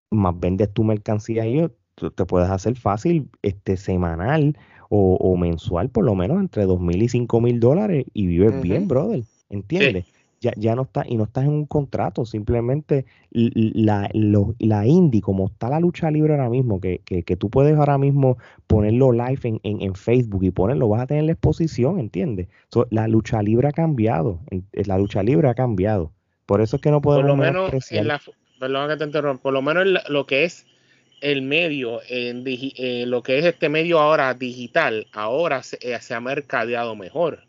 más 0.10 0.40
vendes 0.40 0.74
tu 0.74 0.84
mercancía 0.84 1.46
y 1.46 1.58
yo, 1.58 1.72
te 2.12 2.26
puedes 2.26 2.50
hacer 2.50 2.78
fácil 2.78 3.30
este 3.42 3.78
semanal 3.78 4.58
o, 4.90 5.16
o 5.16 5.36
mensual 5.38 5.90
por 5.90 6.06
lo 6.06 6.16
menos 6.16 6.40
entre 6.40 6.66
dos 6.66 6.80
mil 6.80 7.02
y 7.02 7.10
cinco 7.10 7.42
mil 7.42 7.60
dólares 7.60 8.06
y 8.14 8.28
vives 8.28 8.62
bien, 8.62 8.88
brother, 8.88 9.24
¿entiendes? 9.50 10.06
Ya, 10.42 10.54
ya 10.56 10.74
no 10.76 10.84
está, 10.84 11.04
y 11.08 11.18
no 11.18 11.26
estás 11.26 11.44
en 11.44 11.52
un 11.52 11.66
contrato, 11.66 12.26
simplemente 12.26 13.06
la, 13.32 14.10
lo- 14.14 14.56
la 14.60 14.86
indie, 14.88 15.20
como 15.22 15.48
está 15.48 15.68
la 15.70 15.80
lucha 15.82 16.10
libre 16.12 16.34
ahora 16.34 16.50
mismo, 16.50 16.80
que, 16.80 17.02
que, 17.04 17.24
que 17.24 17.36
tú 17.36 17.50
puedes 17.50 17.78
ahora 17.78 17.98
mismo 17.98 18.38
ponerlo 18.66 19.12
live 19.12 19.40
en, 19.44 19.60
en, 19.64 19.82
en 19.82 19.96
Facebook 19.96 20.44
y 20.46 20.52
ponerlo, 20.52 20.88
vas 20.88 21.02
a 21.02 21.08
tener 21.08 21.26
la 21.26 21.34
exposición, 21.34 22.00
¿entiendes? 22.00 22.48
So, 22.70 22.88
la 22.90 23.08
lucha 23.10 23.42
libre 23.44 23.68
ha 23.68 23.72
cambiado, 23.74 24.40
eh, 24.52 24.62
la 24.86 24.98
lucha 24.98 25.24
libre 25.24 25.50
ha 25.50 25.56
cambiado. 25.56 26.14
Por 26.46 26.62
eso 26.62 26.78
es 26.78 26.82
que 26.82 26.90
no 26.92 27.02
por 27.02 27.16
podemos 27.16 27.28
lo 27.32 27.36
menos 27.36 27.56
menospreciar. 27.56 28.02
en 28.02 28.08
la, 28.08 28.22
perdón 28.60 28.90
que 28.90 28.98
te 28.98 29.04
interrumpa, 29.04 29.44
por 29.44 29.54
lo 29.54 29.62
menos 29.62 29.84
en 29.86 29.94
la- 29.96 30.04
lo 30.08 30.26
que 30.26 30.46
es 30.46 30.66
el 31.22 31.42
medio, 31.42 32.00
en 32.08 32.44
eh, 32.48 33.04
lo 33.06 33.24
que 33.24 33.40
es 33.40 33.46
este 33.46 33.68
medio 33.68 34.00
ahora 34.00 34.34
digital, 34.34 35.08
ahora 35.12 35.64
se, 35.64 35.78
eh, 35.82 36.00
se 36.00 36.14
ha 36.14 36.22
mercadeado 36.22 36.96
mejor. 36.96 37.49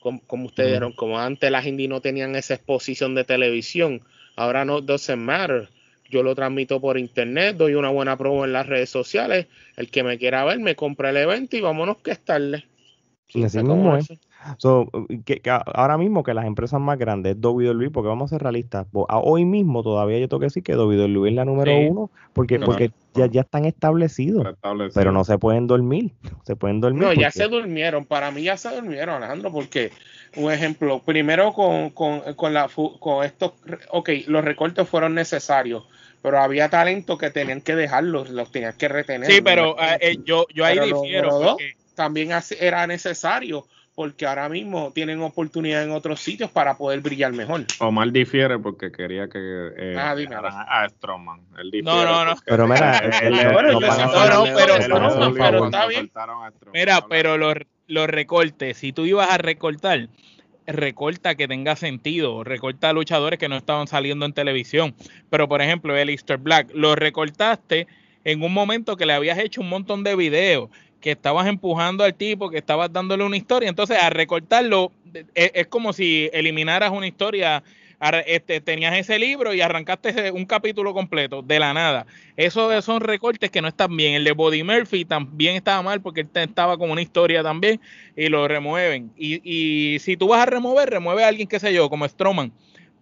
Como, 0.00 0.20
como 0.26 0.46
ustedes 0.46 0.68
Ujú. 0.68 0.72
dijeron, 0.72 0.92
como 0.92 1.18
antes 1.18 1.50
las 1.50 1.66
indie 1.66 1.88
no 1.88 2.00
tenían 2.00 2.36
esa 2.36 2.54
exposición 2.54 3.14
de 3.14 3.24
televisión, 3.24 4.02
ahora 4.36 4.64
no 4.64 4.80
doesn't 4.80 5.18
matter. 5.18 5.68
Yo 6.10 6.22
lo 6.22 6.34
transmito 6.34 6.80
por 6.80 6.96
internet, 6.96 7.56
doy 7.56 7.74
una 7.74 7.90
buena 7.90 8.16
promo 8.16 8.44
en 8.44 8.52
las 8.52 8.66
redes 8.66 8.88
sociales. 8.88 9.46
El 9.76 9.90
que 9.90 10.02
me 10.02 10.18
quiera 10.18 10.44
ver, 10.44 10.58
me 10.58 10.74
compra 10.74 11.10
el 11.10 11.18
evento 11.18 11.56
y 11.56 11.60
vámonos 11.60 11.98
que 11.98 12.12
es 12.12 12.20
tarde. 12.20 12.64
Y 13.28 13.42
así 13.42 13.58
mismo 13.58 13.96
es. 13.96 14.08
So, 14.56 14.88
que, 15.24 15.42
ahora 15.74 15.98
mismo 15.98 16.22
que 16.22 16.32
las 16.32 16.46
empresas 16.46 16.80
más 16.80 16.98
grandes 16.98 17.34
es 17.36 17.42
WWE, 17.42 17.90
porque 17.90 18.08
vamos 18.08 18.30
a 18.32 18.36
ser 18.36 18.42
realistas, 18.42 18.86
a- 19.08 19.18
hoy 19.18 19.44
mismo 19.44 19.82
todavía 19.82 20.18
yo 20.18 20.28
tengo 20.28 20.40
que 20.40 20.46
decir 20.46 20.62
que 20.62 20.76
WWE 20.76 21.28
es 21.28 21.34
la 21.34 21.44
número 21.44 21.70
Sí. 21.72 21.86
uno, 21.90 22.10
porque, 22.32 22.56
Claro. 22.56 22.72
porque 22.72 22.90
ya, 23.14 23.26
ya 23.26 23.40
están 23.42 23.64
establecidos, 23.64 24.46
Establecido. 24.46 24.94
pero 24.94 25.12
no 25.12 25.24
se 25.24 25.38
pueden 25.38 25.66
dormir, 25.66 26.12
se 26.44 26.56
pueden 26.56 26.80
dormir. 26.80 27.02
No, 27.02 27.12
ya 27.12 27.30
se 27.30 27.48
durmieron. 27.48 28.04
Para 28.06 28.30
mí 28.30 28.42
ya 28.42 28.56
se 28.56 28.74
durmieron, 28.74 29.16
Alejandro, 29.16 29.50
porque 29.52 29.90
un 30.36 30.52
ejemplo, 30.52 31.00
primero 31.04 31.52
con, 31.52 31.90
con, 31.90 32.20
con 32.34 32.54
la 32.54 32.68
fu- 32.68 32.98
con 33.00 33.24
estos, 33.24 33.52
ok, 33.90 34.10
los 34.28 34.44
recortes 34.44 34.88
fueron 34.88 35.14
necesarios, 35.14 35.84
pero 36.22 36.38
había 36.38 36.68
talento 36.68 37.18
que 37.18 37.30
tenían 37.30 37.60
que 37.60 37.74
dejarlos, 37.74 38.30
los 38.30 38.50
tenían 38.52 38.74
que 38.78 38.88
retener. 38.88 39.30
Sí, 39.30 39.40
pero 39.42 39.76
eh, 39.80 39.98
eh, 40.00 40.16
yo, 40.24 40.46
yo 40.54 40.64
ahí 40.64 40.78
Pero 40.78 40.90
lo- 40.90 41.02
difiero. 41.02 41.40
lo 41.40 41.46
porque- 41.50 41.72
También 41.94 42.30
era 42.60 42.86
necesario, 42.86 43.66
porque 43.98 44.26
ahora 44.26 44.48
mismo 44.48 44.92
tienen 44.94 45.20
oportunidad 45.22 45.82
en 45.82 45.90
otros 45.90 46.20
sitios 46.20 46.52
para 46.52 46.76
poder 46.76 47.00
brillar 47.00 47.32
mejor. 47.32 47.64
Omar 47.80 48.12
difiere 48.12 48.56
porque 48.56 48.92
quería 48.92 49.28
que 49.28 49.40
eh, 49.76 49.96
Ah, 49.98 50.14
dime. 50.14 50.36
dejaran 50.36 50.54
a 50.68 50.88
Strowman. 50.88 51.40
Él 51.58 51.82
No, 51.82 52.04
no, 52.04 52.24
no. 52.24 52.36
Pero 52.46 52.68
mira, 52.68 53.02
Bueno, 53.52 53.72
no 53.72 53.86
a 53.90 54.28
no, 54.28 55.34
pero 55.34 55.64
a 55.64 55.66
está 55.66 55.86
bien. 55.88 56.12
a. 56.14 56.52
Mira, 56.72 57.06
pero 57.08 57.38
los, 57.38 57.54
los 57.88 58.06
recortes, 58.06 58.76
si 58.76 58.92
tú 58.92 59.04
ibas 59.04 59.32
a 59.32 59.38
recortar, 59.38 60.06
recorta 60.68 61.34
que 61.34 61.48
tenga 61.48 61.74
sentido, 61.74 62.44
recorta 62.44 62.90
a 62.90 62.92
luchadores 62.92 63.40
que 63.40 63.48
no 63.48 63.56
estaban 63.56 63.88
saliendo 63.88 64.26
en 64.26 64.32
televisión. 64.32 64.94
Pero, 65.28 65.48
por 65.48 65.60
ejemplo, 65.60 65.96
el 65.96 66.10
Easter 66.10 66.38
Black, 66.38 66.70
lo 66.72 66.94
recortaste 66.94 67.88
en 68.22 68.44
un 68.44 68.54
momento 68.54 68.96
que 68.96 69.06
le 69.06 69.14
habías 69.14 69.38
hecho 69.38 69.60
un 69.60 69.68
montón 69.70 70.04
de 70.04 70.14
videos, 70.14 70.70
que 71.00 71.12
estabas 71.12 71.46
empujando 71.46 72.04
al 72.04 72.14
tipo, 72.14 72.50
que 72.50 72.58
estabas 72.58 72.92
dándole 72.92 73.24
una 73.24 73.36
historia. 73.36 73.68
Entonces, 73.68 73.98
al 74.00 74.12
recortarlo, 74.12 74.92
es, 75.34 75.50
es 75.54 75.66
como 75.66 75.92
si 75.92 76.28
eliminaras 76.32 76.90
una 76.90 77.06
historia. 77.06 77.62
Este, 78.26 78.60
tenías 78.60 78.96
ese 78.96 79.18
libro 79.18 79.52
y 79.52 79.60
arrancaste 79.60 80.30
un 80.30 80.46
capítulo 80.46 80.94
completo 80.94 81.42
de 81.42 81.58
la 81.58 81.74
nada. 81.74 82.06
Esos 82.36 82.84
son 82.84 83.00
recortes 83.00 83.50
que 83.50 83.60
no 83.60 83.66
están 83.66 83.96
bien. 83.96 84.14
El 84.14 84.22
de 84.22 84.30
Body 84.30 84.62
Murphy 84.62 85.04
también 85.04 85.56
estaba 85.56 85.82
mal 85.82 86.00
porque 86.00 86.20
él 86.20 86.28
estaba 86.32 86.78
con 86.78 86.92
una 86.92 87.02
historia 87.02 87.42
también 87.42 87.80
y 88.16 88.28
lo 88.28 88.46
remueven. 88.46 89.10
Y, 89.16 89.40
y 89.42 89.98
si 89.98 90.16
tú 90.16 90.28
vas 90.28 90.42
a 90.42 90.46
remover, 90.46 90.88
remueve 90.88 91.24
a 91.24 91.28
alguien, 91.28 91.48
qué 91.48 91.58
sé 91.58 91.74
yo, 91.74 91.90
como 91.90 92.06
Strowman. 92.06 92.52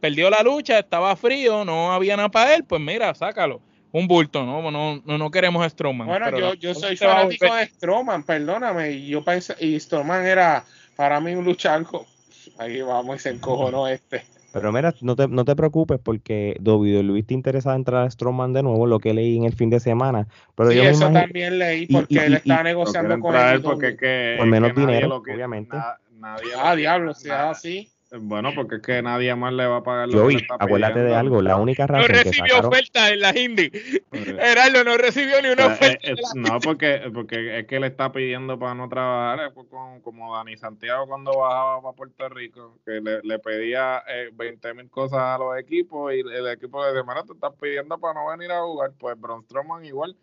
Perdió 0.00 0.30
la 0.30 0.42
lucha, 0.42 0.78
estaba 0.78 1.14
frío, 1.14 1.66
no 1.66 1.92
había 1.92 2.16
nada 2.16 2.30
para 2.30 2.54
él, 2.54 2.64
pues 2.64 2.80
mira, 2.80 3.14
sácalo. 3.14 3.60
Un 3.98 4.06
bulto, 4.08 4.44
no, 4.44 4.70
no, 4.70 5.00
no, 5.04 5.18
no 5.18 5.30
queremos 5.30 5.64
a 5.64 5.70
Strowman. 5.70 6.06
Bueno, 6.06 6.26
pero 6.26 6.38
yo, 6.38 6.54
yo 6.54 6.74
soy 6.74 6.96
fanático 6.96 7.54
de 7.54 7.64
Strowman, 7.66 8.24
perdóname. 8.24 8.90
Y 8.92 9.08
yo 9.08 9.24
pensé, 9.24 9.54
y 9.58 9.80
Strowman 9.80 10.26
era 10.26 10.64
para 10.96 11.18
mí 11.20 11.34
un 11.34 11.44
luchador. 11.46 11.86
co- 11.86 12.06
Ahí 12.58 12.82
vamos 12.82 13.16
y 13.16 13.18
se 13.20 13.30
encojonó 13.30 13.88
este. 13.88 14.22
Pero 14.52 14.70
mira, 14.72 14.94
no 15.00 15.16
te, 15.16 15.28
no 15.28 15.44
te 15.44 15.54
preocupes 15.56 15.98
porque 16.02 16.56
WWE 16.62 17.18
está 17.20 17.34
interesado 17.34 17.74
en 17.74 17.80
entrar 17.80 18.06
a 18.06 18.10
Strowman 18.10 18.52
de 18.52 18.62
nuevo, 18.62 18.86
lo 18.86 18.98
que 18.98 19.14
leí 19.14 19.36
en 19.36 19.44
el 19.44 19.54
fin 19.54 19.70
de 19.70 19.80
semana. 19.80 20.26
Pero 20.54 20.70
Sí, 20.70 20.76
yo 20.76 20.82
eso 20.84 21.00
imagino- 21.00 21.20
también 21.20 21.58
leí 21.58 21.86
porque 21.86 22.14
y- 22.14 22.18
él 22.18 22.32
y- 22.32 22.36
estaba 22.36 22.58
Lo 22.58 22.64
negociando 22.64 23.18
con 23.20 23.34
el 23.36 23.62
porque 23.62 23.88
es 23.88 23.98
que, 23.98 24.34
Por 24.38 24.46
menos 24.46 24.72
que 24.74 24.80
dinero, 24.80 25.08
lo 25.08 25.22
que- 25.22 25.32
obviamente. 25.34 25.76
na- 25.76 25.96
nadie 26.18 26.52
lo 26.52 26.60
Ah, 26.60 26.76
diablo, 26.76 27.14
si 27.14 27.28
es 27.28 27.34
na- 27.34 27.50
así. 27.50 27.90
Bueno, 28.20 28.50
porque 28.54 28.76
es 28.76 28.82
que 28.82 29.02
nadie 29.02 29.34
más 29.34 29.52
le 29.52 29.66
va 29.66 29.76
a 29.78 29.82
pagar 29.82 30.08
lo 30.08 30.12
que 30.14 30.18
Joey, 30.20 30.36
está 30.36 30.56
acuérdate 30.58 31.00
de 31.00 31.14
algo, 31.14 31.42
la 31.42 31.56
única 31.56 31.86
No 31.86 31.94
razón 31.94 32.06
que 32.06 32.12
recibió 32.24 32.46
sacaron... 32.54 32.66
oferta 32.72 33.10
en 33.10 33.20
la 33.20 33.38
Indy. 33.38 33.70
Eh, 33.72 34.02
Gerardo 34.40 34.84
no 34.84 34.96
recibió 34.96 35.40
ni 35.42 35.48
una 35.48 35.64
Eh, 35.64 35.66
oferta. 35.66 36.10
eh, 36.10 36.14
no, 36.34 36.60
porque, 36.60 37.00
porque 37.12 37.58
es 37.60 37.66
que 37.66 37.80
le 37.80 37.86
está 37.88 38.12
pidiendo 38.12 38.58
para 38.58 38.74
no 38.74 38.88
trabajar, 38.88 39.48
es 39.48 39.52
como, 39.68 40.02
como 40.02 40.36
Dani 40.36 40.56
Santiago 40.56 41.06
cuando 41.06 41.36
bajaba 41.38 41.82
para 41.82 41.96
Puerto 41.96 42.28
Rico, 42.28 42.78
que 42.84 43.00
le, 43.00 43.20
le 43.22 43.38
pedía 43.38 44.02
eh, 44.08 44.30
20 44.32 44.74
mil 44.74 44.90
cosas 44.90 45.20
a 45.20 45.38
los 45.38 45.58
equipos 45.58 46.12
y 46.14 46.20
el 46.20 46.48
equipo 46.48 46.82
le 46.82 46.88
decía, 46.92 47.04
"Mira, 47.06 47.22
te 47.24 47.32
estás 47.32 47.52
pidiendo 47.60 47.98
para 47.98 48.14
no 48.14 48.28
venir 48.30 48.50
a 48.52 48.60
jugar, 48.62 48.92
pues 48.98 49.18
Braun 49.20 49.44
Strowman 49.44 49.84
igual, 49.84 50.16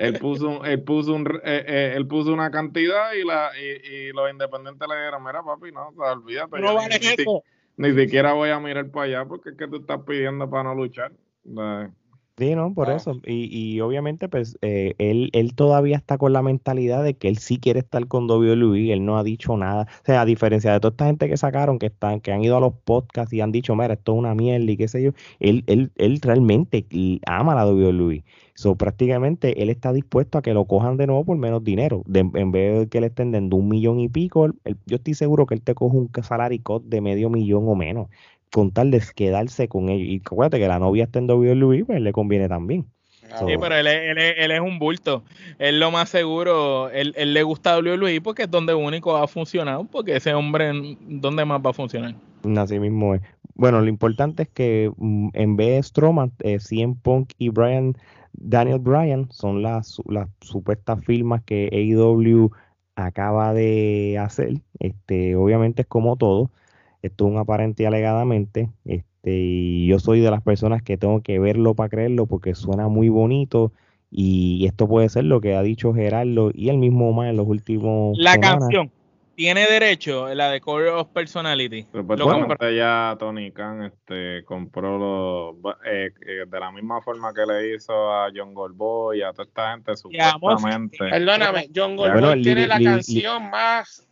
Él 0.00 0.18
puso, 0.18 0.48
un- 0.60 0.66
él 0.66 0.82
puso 0.82 1.14
un, 1.14 1.26
eh, 1.44 1.64
eh, 1.66 1.92
él 1.96 2.06
puso 2.06 2.32
una 2.32 2.50
cantidad 2.50 3.12
y 3.12 3.24
la 3.24 3.50
y, 3.58 4.08
y 4.08 4.12
los 4.12 4.30
independientes 4.30 4.86
le 4.88 4.96
dijeron, 4.96 5.24
mira 5.24 5.42
papi, 5.42 5.72
no, 5.72 5.88
o 5.88 5.92
sea, 5.94 6.12
olvídate. 6.12 6.60
No 6.60 6.66
yo 6.68 6.74
vale 6.74 6.98
ni, 7.00 7.06
eso. 7.06 7.42
siquiera 7.94 8.32
voy 8.32 8.50
a 8.50 8.60
mirar 8.60 8.90
para 8.90 9.06
allá 9.06 9.24
porque 9.26 9.50
es 9.50 9.56
que 9.56 9.68
tú 9.68 9.76
estás 9.76 10.00
pidiendo 10.06 10.48
para 10.48 10.64
no 10.64 10.74
luchar. 10.74 11.12
Sí, 12.36 12.54
no, 12.54 12.72
por 12.72 12.86
Wow. 12.86 12.96
eso. 12.96 13.20
Y, 13.26 13.48
y 13.74 13.80
obviamente, 13.80 14.28
pues, 14.28 14.56
eh, 14.62 14.94
él, 14.98 15.28
él 15.32 15.54
todavía 15.56 15.96
está 15.96 16.18
con 16.18 16.32
la 16.32 16.40
mentalidad 16.40 17.02
de 17.02 17.16
que 17.16 17.26
él 17.28 17.38
sí 17.38 17.58
quiere 17.58 17.80
estar 17.80 18.06
con 18.06 18.28
WWE, 18.30 18.92
él 18.92 19.04
no 19.04 19.18
ha 19.18 19.24
dicho 19.24 19.56
nada. 19.56 19.88
O 20.02 20.04
sea, 20.04 20.20
a 20.20 20.24
diferencia 20.24 20.72
de 20.72 20.78
toda 20.78 20.90
esta 20.92 21.06
gente 21.06 21.28
que 21.28 21.36
sacaron, 21.36 21.80
que 21.80 21.86
están, 21.86 22.20
que 22.20 22.30
han 22.30 22.44
ido 22.44 22.56
a 22.56 22.60
los 22.60 22.74
podcasts 22.84 23.32
y 23.32 23.40
han 23.40 23.50
dicho, 23.50 23.74
mira, 23.74 23.94
esto 23.94 24.12
es 24.12 24.18
una 24.18 24.36
mierda 24.36 24.70
y 24.70 24.76
qué 24.76 24.86
sé 24.86 25.02
yo, 25.02 25.10
él, 25.40 25.64
él, 25.66 25.90
él 25.96 26.20
realmente 26.22 26.86
ama 27.26 27.56
la 27.56 27.66
WWE. 27.66 28.24
So, 28.58 28.74
prácticamente 28.74 29.62
él 29.62 29.70
está 29.70 29.92
dispuesto 29.92 30.36
a 30.36 30.42
que 30.42 30.52
lo 30.52 30.64
cojan 30.64 30.96
de 30.96 31.06
nuevo 31.06 31.24
por 31.24 31.36
menos 31.36 31.62
dinero. 31.62 32.02
De- 32.06 32.28
en 32.34 32.50
vez 32.50 32.76
de 32.80 32.88
que 32.88 33.00
le 33.00 33.06
estén 33.06 33.30
dando 33.30 33.54
un 33.54 33.68
millón 33.68 34.00
y 34.00 34.08
pico, 34.08 34.46
él- 34.46 34.54
él- 34.64 34.76
yo 34.84 34.96
estoy 34.96 35.14
seguro 35.14 35.46
que 35.46 35.54
él 35.54 35.62
te 35.62 35.76
coge 35.76 35.96
un 35.96 36.10
salary 36.24 36.58
cut 36.58 36.82
de 36.82 37.00
medio 37.00 37.30
millón 37.30 37.68
o 37.68 37.76
menos 37.76 38.08
con 38.50 38.72
tal 38.72 38.90
de 38.90 39.00
quedarse 39.14 39.68
con 39.68 39.90
ellos. 39.90 40.08
Y 40.08 40.20
acuérdate 40.26 40.58
que 40.58 40.66
la 40.66 40.80
novia 40.80 41.04
está 41.04 41.20
en 41.20 41.28
WWE, 41.28 41.84
pues 41.84 42.00
le 42.00 42.10
conviene 42.10 42.48
también. 42.48 42.86
Ah, 43.30 43.44
Sí, 43.46 43.54
pero 43.60 43.76
él 43.76 43.86
es, 43.86 43.94
él, 44.10 44.18
es, 44.18 44.34
él 44.38 44.50
es 44.50 44.60
un 44.60 44.80
bulto. 44.80 45.22
Él 45.60 45.78
lo 45.78 45.92
más 45.92 46.08
seguro, 46.08 46.90
él, 46.90 47.14
él 47.16 47.34
le 47.34 47.44
gusta 47.44 47.78
WWE 47.78 48.20
porque 48.20 48.42
es 48.42 48.50
donde 48.50 48.74
único 48.74 49.16
ha 49.16 49.28
funcionado, 49.28 49.84
porque 49.84 50.16
ese 50.16 50.34
hombre, 50.34 50.72
¿dónde 51.06 51.44
más 51.44 51.60
va 51.64 51.70
a 51.70 51.74
funcionar? 51.74 52.12
Así 52.56 52.80
mismo 52.80 53.14
es. 53.14 53.22
Bueno, 53.54 53.80
lo 53.80 53.88
importante 53.88 54.44
es 54.44 54.48
que 54.48 54.90
mm, 54.96 55.28
en 55.34 55.56
vez 55.56 55.68
de 55.76 55.82
Strowman, 55.84 56.32
eh, 56.40 56.58
CM 56.58 56.96
Punk 57.00 57.32
y 57.38 57.50
Brian, 57.50 57.96
Daniel 58.32 58.78
Bryan 58.78 59.28
son 59.30 59.62
las, 59.62 60.00
las 60.06 60.28
supuestas 60.40 61.04
firmas 61.04 61.42
que 61.42 61.68
AEW 61.72 62.50
acaba 62.96 63.54
de 63.54 64.18
hacer. 64.20 64.60
Este, 64.78 65.36
obviamente 65.36 65.82
es 65.82 65.88
como 65.88 66.16
todo. 66.16 66.50
Esto 67.02 67.26
es 67.26 67.32
un 67.32 67.38
aparente 67.38 67.82
y 67.82 67.86
alegadamente. 67.86 68.70
Este, 68.84 69.36
y 69.36 69.86
yo 69.86 69.98
soy 69.98 70.20
de 70.20 70.30
las 70.30 70.42
personas 70.42 70.82
que 70.82 70.96
tengo 70.96 71.20
que 71.22 71.38
verlo 71.38 71.74
para 71.74 71.88
creerlo 71.88 72.26
porque 72.26 72.54
suena 72.54 72.88
muy 72.88 73.08
bonito. 73.08 73.72
Y 74.10 74.64
esto 74.66 74.88
puede 74.88 75.08
ser 75.08 75.24
lo 75.24 75.40
que 75.40 75.54
ha 75.54 75.62
dicho 75.62 75.92
Gerardo 75.92 76.50
y 76.54 76.70
el 76.70 76.78
mismo 76.78 77.10
Omar 77.10 77.28
en 77.28 77.36
los 77.36 77.46
últimos 77.46 78.16
La 78.18 78.32
semanas. 78.32 78.60
canción 78.60 78.90
tiene 79.38 79.66
derecho, 79.68 80.34
la 80.34 80.50
de 80.50 80.60
Core 80.60 80.90
of 80.90 81.10
Personality. 81.12 81.86
Supuestamente 81.92 82.74
ya 82.74 83.16
Tony 83.20 83.52
Khan 83.52 83.84
este, 83.84 84.44
compró 84.44 84.98
los, 84.98 85.74
eh, 85.86 86.10
eh, 86.26 86.44
de 86.44 86.58
la 86.60 86.72
misma 86.72 87.00
forma 87.00 87.32
que 87.32 87.46
le 87.46 87.72
hizo 87.76 87.92
a 88.12 88.30
John 88.34 88.52
Goldboy 88.52 89.18
y 89.20 89.22
a 89.22 89.30
toda 89.30 89.44
esta 89.44 89.70
gente, 89.70 89.96
supuestamente. 89.96 90.98
Perdóname, 90.98 91.68
John 91.72 91.94
Bueno, 91.94 92.14
Goldberg 92.14 92.36
li- 92.38 92.42
tiene 92.42 92.66
la 92.66 92.78
li- 92.78 92.84
li- 92.84 92.90
canción 92.90 93.48
más 93.48 94.07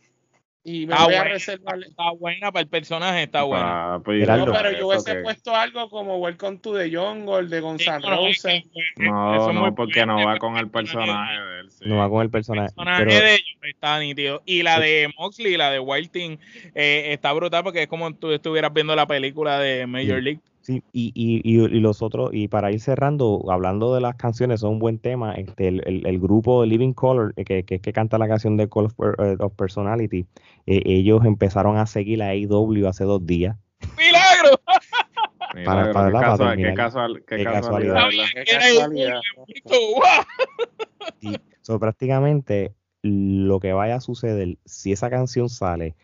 y 0.69 0.85
me 0.85 0.93
Está 0.93 1.05
voy 1.05 1.13
a 1.13 1.17
buena, 1.19 1.33
reservar. 1.33 1.79
está 1.79 2.11
buena 2.19 2.51
para 2.51 2.61
el 2.63 2.67
personaje, 2.67 3.23
está 3.23 3.43
buena. 3.43 3.99
Papi, 4.03 4.19
Gerardo. 4.19 4.45
No, 4.47 4.51
pero 4.51 4.71
yo 4.77 4.87
hubiese 4.89 5.15
puesto 5.21 5.55
algo 5.55 5.89
como 5.89 6.17
Welcome 6.17 6.57
to 6.57 6.77
the 6.77 6.93
Jungle 6.93 7.47
de 7.47 7.57
N' 7.59 7.77
Sí, 7.79 7.85
no, 7.89 7.99
no, 7.99 8.27
eso 8.27 8.49
No, 8.97 9.49
es 9.49 9.55
muy 9.55 9.69
no, 9.69 9.75
porque 9.75 10.05
no 10.05 10.25
va 10.25 10.37
con 10.39 10.57
el 10.57 10.69
personaje. 10.69 11.07
personaje 11.07 11.39
de 11.39 11.59
él. 11.61 11.71
sí. 11.71 11.85
No 11.87 11.97
va 11.97 12.09
con 12.09 12.19
el 12.19 12.25
El 12.25 12.31
personaje. 12.31 12.67
personaje 12.75 13.05
pero- 13.05 13.19
de 13.25 13.33
ellos 13.35 13.47
está 13.63 13.99
nítido. 13.99 14.41
Y 14.45 14.63
la 14.63 14.79
de 14.81 15.09
Moxley, 15.17 15.55
la 15.55 15.71
de 15.71 15.79
Wild 15.79 16.11
Thing, 16.11 16.37
eh, 16.75 17.13
está 17.13 17.31
brutal 17.31 17.63
porque 17.63 17.83
es 17.83 17.87
como 17.87 18.13
tú 18.13 18.31
estuvieras 18.33 18.73
viendo 18.73 18.93
la 18.93 19.07
película 19.07 19.59
de 19.59 19.87
Major 19.87 20.17
Sí. 20.17 20.21
League. 20.21 20.39
Sí, 20.67 20.83
y, 20.91 21.13
y, 21.15 21.39
y, 21.49 21.61
y 21.63 21.79
los 21.79 22.01
otros, 22.01 22.31
y 22.33 22.49
para 22.49 22.73
ir 22.73 22.81
cerrando, 22.81 23.45
hablando 23.49 23.95
de 23.95 24.01
las 24.01 24.15
canciones, 24.15 24.59
son 24.59 24.71
un 24.73 24.79
buen 24.79 24.99
tema. 24.99 25.33
Este, 25.35 25.69
el, 25.69 25.81
el, 25.87 26.05
el 26.05 26.19
grupo 26.19 26.59
de 26.61 26.67
Living 26.67 26.91
Color, 26.91 27.31
eh, 27.37 27.45
que, 27.45 27.63
que, 27.63 27.79
que 27.79 27.93
canta 27.93 28.17
la 28.17 28.27
canción 28.27 28.57
de 28.57 28.67
Call 28.67 28.87
of, 28.87 28.93
eh, 28.99 29.37
of 29.39 29.53
Personality, 29.53 30.25
eh, 30.65 30.81
ellos 30.85 31.23
empezaron 31.23 31.77
a 31.77 31.85
seguir 31.85 32.21
a 32.21 32.31
AEW 32.31 32.85
hace 32.85 33.05
dos 33.05 33.25
días. 33.25 33.55
¡Milagro! 33.97 34.59
Para- 35.65 35.93
para- 35.93 36.07
qué, 36.07 36.13
para 36.13 36.19
casual- 36.19 36.49
terminar. 36.49 36.71
qué 36.71 36.75
casual- 36.75 37.23
qué 37.25 37.37
Qué 37.37 37.43
casualidad, 37.45 37.93
casualidad. 37.93 38.25
casualidad. 38.45 39.21
so, 41.61 41.79
prácticamente 41.79 42.73
lo 43.03 43.61
que 43.61 43.71
vaya 43.71 43.95
a 43.95 44.01
suceder, 44.01 44.57
si 44.65 44.91
esa 44.91 45.09
canción 45.09 45.47
sale 45.47 45.95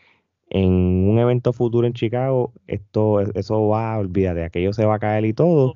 en 0.50 1.08
un 1.08 1.18
evento 1.18 1.52
futuro 1.52 1.86
en 1.86 1.94
Chicago, 1.94 2.52
esto, 2.66 3.20
eso 3.20 3.68
va, 3.68 3.98
olvídate, 3.98 4.44
aquello 4.44 4.72
se 4.72 4.84
va 4.84 4.96
a 4.96 4.98
caer 4.98 5.24
y 5.24 5.32
todo. 5.32 5.74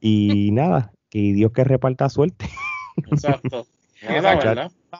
Y 0.00 0.50
nada, 0.52 0.92
que 1.10 1.18
Dios 1.32 1.52
que 1.52 1.64
reparta 1.64 2.08
suerte. 2.08 2.46
Exacto. 3.10 3.66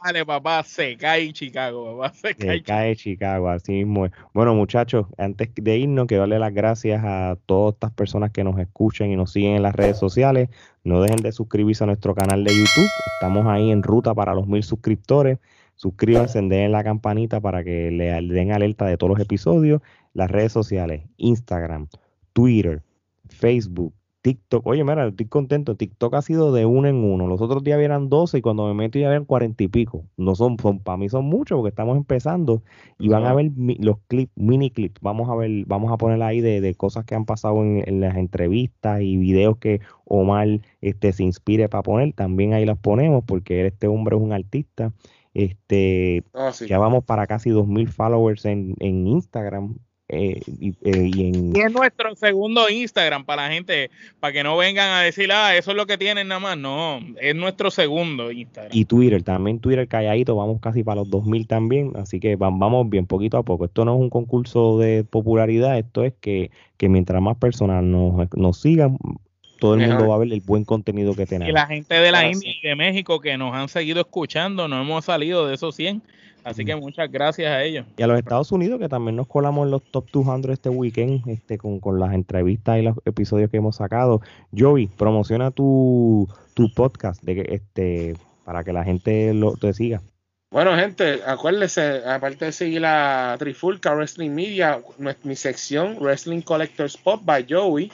Dale, 0.04 0.26
papá, 0.26 0.62
se 0.62 0.96
cae 0.96 1.24
en 1.24 1.32
Chicago, 1.32 1.98
papá, 1.98 2.14
se 2.14 2.34
cae. 2.34 2.58
Que 2.58 2.62
cae 2.62 2.96
Chicago, 2.96 3.48
así 3.48 3.72
mismo 3.72 4.06
es. 4.06 4.12
Bueno, 4.34 4.54
muchachos, 4.54 5.06
antes 5.16 5.48
de 5.54 5.78
irnos, 5.78 6.06
quiero 6.06 6.22
darle 6.22 6.38
las 6.38 6.52
gracias 6.52 7.02
a 7.04 7.36
todas 7.46 7.74
estas 7.74 7.92
personas 7.92 8.30
que 8.30 8.44
nos 8.44 8.58
escuchan 8.58 9.10
y 9.10 9.16
nos 9.16 9.32
siguen 9.32 9.56
en 9.56 9.62
las 9.62 9.74
redes 9.74 9.98
sociales. 9.98 10.50
No 10.84 11.00
dejen 11.00 11.22
de 11.22 11.32
suscribirse 11.32 11.82
a 11.84 11.86
nuestro 11.86 12.14
canal 12.14 12.44
de 12.44 12.52
YouTube. 12.52 12.90
Estamos 13.14 13.46
ahí 13.46 13.70
en 13.70 13.82
ruta 13.82 14.14
para 14.14 14.34
los 14.34 14.46
mil 14.46 14.62
suscriptores. 14.62 15.38
Suscríbanse, 15.80 16.42
den 16.42 16.72
la 16.72 16.84
campanita 16.84 17.40
para 17.40 17.64
que 17.64 17.90
le, 17.90 18.20
le 18.20 18.34
den 18.34 18.52
alerta 18.52 18.84
de 18.84 18.98
todos 18.98 19.12
los 19.16 19.20
episodios. 19.20 19.80
Las 20.12 20.30
redes 20.30 20.52
sociales, 20.52 21.04
Instagram, 21.16 21.88
Twitter, 22.34 22.82
Facebook, 23.28 23.94
TikTok. 24.20 24.66
Oye, 24.66 24.84
mira, 24.84 25.06
estoy 25.08 25.24
contento. 25.24 25.76
TikTok 25.76 26.12
ha 26.16 26.20
sido 26.20 26.52
de 26.52 26.66
uno 26.66 26.86
en 26.88 26.96
uno. 26.96 27.26
Los 27.26 27.40
otros 27.40 27.64
días 27.64 27.80
eran 27.80 28.10
12 28.10 28.36
y 28.36 28.42
cuando 28.42 28.66
me 28.66 28.74
meto 28.74 28.98
ya 28.98 29.06
eran 29.08 29.24
40 29.24 29.64
y 29.64 29.68
pico. 29.68 30.04
No 30.18 30.34
son, 30.34 30.58
son 30.58 30.80
para 30.80 30.98
mí 30.98 31.08
son 31.08 31.24
muchos 31.24 31.56
porque 31.56 31.70
estamos 31.70 31.96
empezando 31.96 32.62
y 32.98 33.08
van 33.08 33.24
a 33.24 33.32
ver 33.32 33.50
mi- 33.52 33.76
los 33.76 33.96
clips, 34.08 34.32
mini 34.36 34.70
clips. 34.70 35.00
Vamos 35.00 35.30
a 35.30 35.34
ver, 35.34 35.64
vamos 35.66 35.90
a 35.90 35.96
poner 35.96 36.22
ahí 36.22 36.42
de, 36.42 36.60
de 36.60 36.74
cosas 36.74 37.06
que 37.06 37.14
han 37.14 37.24
pasado 37.24 37.62
en, 37.62 37.82
en 37.88 38.00
las 38.02 38.18
entrevistas 38.18 39.00
y 39.00 39.16
videos 39.16 39.56
que 39.56 39.80
Omar 40.04 40.60
este, 40.82 41.14
se 41.14 41.22
inspire 41.24 41.70
para 41.70 41.82
poner. 41.82 42.12
También 42.12 42.52
ahí 42.52 42.66
las 42.66 42.76
ponemos 42.76 43.24
porque 43.24 43.64
este 43.66 43.86
hombre 43.88 44.16
es 44.16 44.22
un 44.22 44.34
artista. 44.34 44.92
Este, 45.34 46.22
sí. 46.52 46.66
ya 46.66 46.78
vamos 46.78 47.04
para 47.04 47.26
casi 47.26 47.50
2.000 47.50 47.88
followers 47.88 48.44
en, 48.44 48.74
en 48.80 49.06
Instagram 49.06 49.76
eh, 50.12 50.40
y, 50.58 50.70
eh, 50.82 51.08
y 51.14 51.28
en, 51.28 51.56
Y 51.56 51.60
es 51.60 51.70
nuestro 51.72 52.16
segundo 52.16 52.68
Instagram 52.68 53.24
para 53.24 53.46
la 53.46 53.54
gente, 53.54 53.90
para 54.18 54.32
que 54.32 54.42
no 54.42 54.56
vengan 54.56 54.90
a 54.90 55.02
decir, 55.02 55.30
ah, 55.32 55.54
eso 55.56 55.70
es 55.70 55.76
lo 55.76 55.86
que 55.86 55.96
tienen 55.98 56.26
nada 56.26 56.40
más. 56.40 56.58
No, 56.58 56.98
es 57.20 57.36
nuestro 57.36 57.70
segundo 57.70 58.32
Instagram. 58.32 58.72
y 58.74 58.84
Twitter, 58.86 59.22
también 59.22 59.60
Twitter 59.60 59.86
calladito, 59.86 60.34
vamos 60.34 60.58
casi 60.60 60.82
para 60.82 61.02
los 61.02 61.10
2000 61.10 61.46
también, 61.46 61.92
así 61.94 62.18
que 62.18 62.36
vam- 62.36 62.58
vamos 62.58 62.90
bien 62.90 63.06
poquito 63.06 63.38
a 63.38 63.44
poco. 63.44 63.66
Esto 63.66 63.84
no 63.84 63.94
es 63.94 64.00
un 64.00 64.10
concurso 64.10 64.78
de 64.80 65.04
popularidad, 65.04 65.78
esto 65.78 66.02
es 66.04 66.12
que, 66.20 66.50
que 66.76 66.88
mientras 66.88 67.22
más 67.22 67.36
personas 67.36 67.84
nos, 67.84 68.26
nos 68.34 68.60
sigan, 68.60 68.98
todo 69.60 69.74
el 69.74 69.86
mundo 69.86 70.08
va 70.08 70.16
a 70.16 70.18
ver 70.18 70.32
el 70.32 70.40
buen 70.40 70.64
contenido 70.64 71.14
que 71.14 71.22
Y 71.22 71.26
tenemos. 71.26 71.54
la 71.54 71.66
gente 71.66 71.94
de 71.94 72.10
la. 72.10 72.28
India 72.28 72.50
y 72.50 72.66
de 72.66 72.74
México 72.74 73.20
que 73.20 73.36
nos 73.36 73.54
han 73.54 73.68
seguido 73.68 74.00
escuchando, 74.00 74.66
no 74.66 74.80
hemos 74.80 75.04
salido 75.04 75.46
de 75.46 75.54
esos 75.54 75.76
100. 75.76 76.02
Así 76.42 76.64
que 76.64 76.74
muchas 76.74 77.10
gracias 77.10 77.52
a 77.52 77.62
ellos. 77.62 77.86
Y 77.96 78.02
a 78.02 78.06
los 78.06 78.18
Estados 78.18 78.50
Unidos, 78.50 78.80
que 78.80 78.88
también 78.88 79.16
nos 79.16 79.26
colamos 79.26 79.66
en 79.66 79.72
los 79.72 79.82
top 79.82 80.10
200 80.10 80.50
este 80.52 80.70
weekend, 80.70 81.28
este, 81.28 81.58
con, 81.58 81.80
con 81.80 82.00
las 82.00 82.14
entrevistas 82.14 82.78
y 82.78 82.82
los 82.82 82.96
episodios 83.04 83.50
que 83.50 83.58
hemos 83.58 83.76
sacado. 83.76 84.22
Joey, 84.56 84.86
promociona 84.86 85.50
tu, 85.50 86.28
tu 86.54 86.72
podcast 86.72 87.22
de 87.22 87.34
que, 87.34 87.54
este, 87.54 88.16
para 88.44 88.64
que 88.64 88.72
la 88.72 88.84
gente 88.84 89.34
lo, 89.34 89.52
te 89.56 89.74
siga. 89.74 90.00
Bueno, 90.50 90.74
gente, 90.76 91.20
acuérdense, 91.26 92.02
aparte 92.06 92.46
de 92.46 92.52
seguir 92.52 92.80
la 92.80 93.36
Trifulca 93.38 93.94
Wrestling 93.94 94.30
Media, 94.30 94.80
mi, 94.98 95.10
mi 95.22 95.36
sección 95.36 95.98
Wrestling 96.00 96.40
Collector's 96.40 96.96
Pop 96.96 97.20
by 97.24 97.46
Joey. 97.48 97.92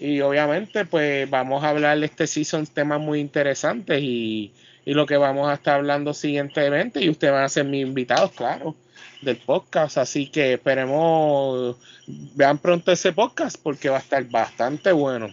Y 0.00 0.20
obviamente, 0.20 0.84
pues 0.84 1.28
vamos 1.28 1.64
a 1.64 1.70
hablar 1.70 2.02
este 2.04 2.26
season 2.26 2.66
temas 2.66 3.00
muy 3.00 3.18
interesantes 3.20 4.00
y, 4.00 4.52
y 4.84 4.94
lo 4.94 5.06
que 5.06 5.16
vamos 5.16 5.48
a 5.48 5.54
estar 5.54 5.76
hablando 5.76 6.14
siguientemente. 6.14 7.02
Y 7.02 7.08
ustedes 7.08 7.32
van 7.34 7.44
a 7.44 7.48
ser 7.48 7.64
mis 7.64 7.84
invitados, 7.86 8.30
claro, 8.32 8.76
del 9.22 9.36
podcast. 9.38 9.98
Así 9.98 10.28
que 10.28 10.54
esperemos, 10.54 11.76
vean 12.34 12.58
pronto 12.58 12.92
ese 12.92 13.12
podcast 13.12 13.56
porque 13.62 13.88
va 13.88 13.96
a 13.96 14.00
estar 14.00 14.24
bastante 14.30 14.92
bueno. 14.92 15.28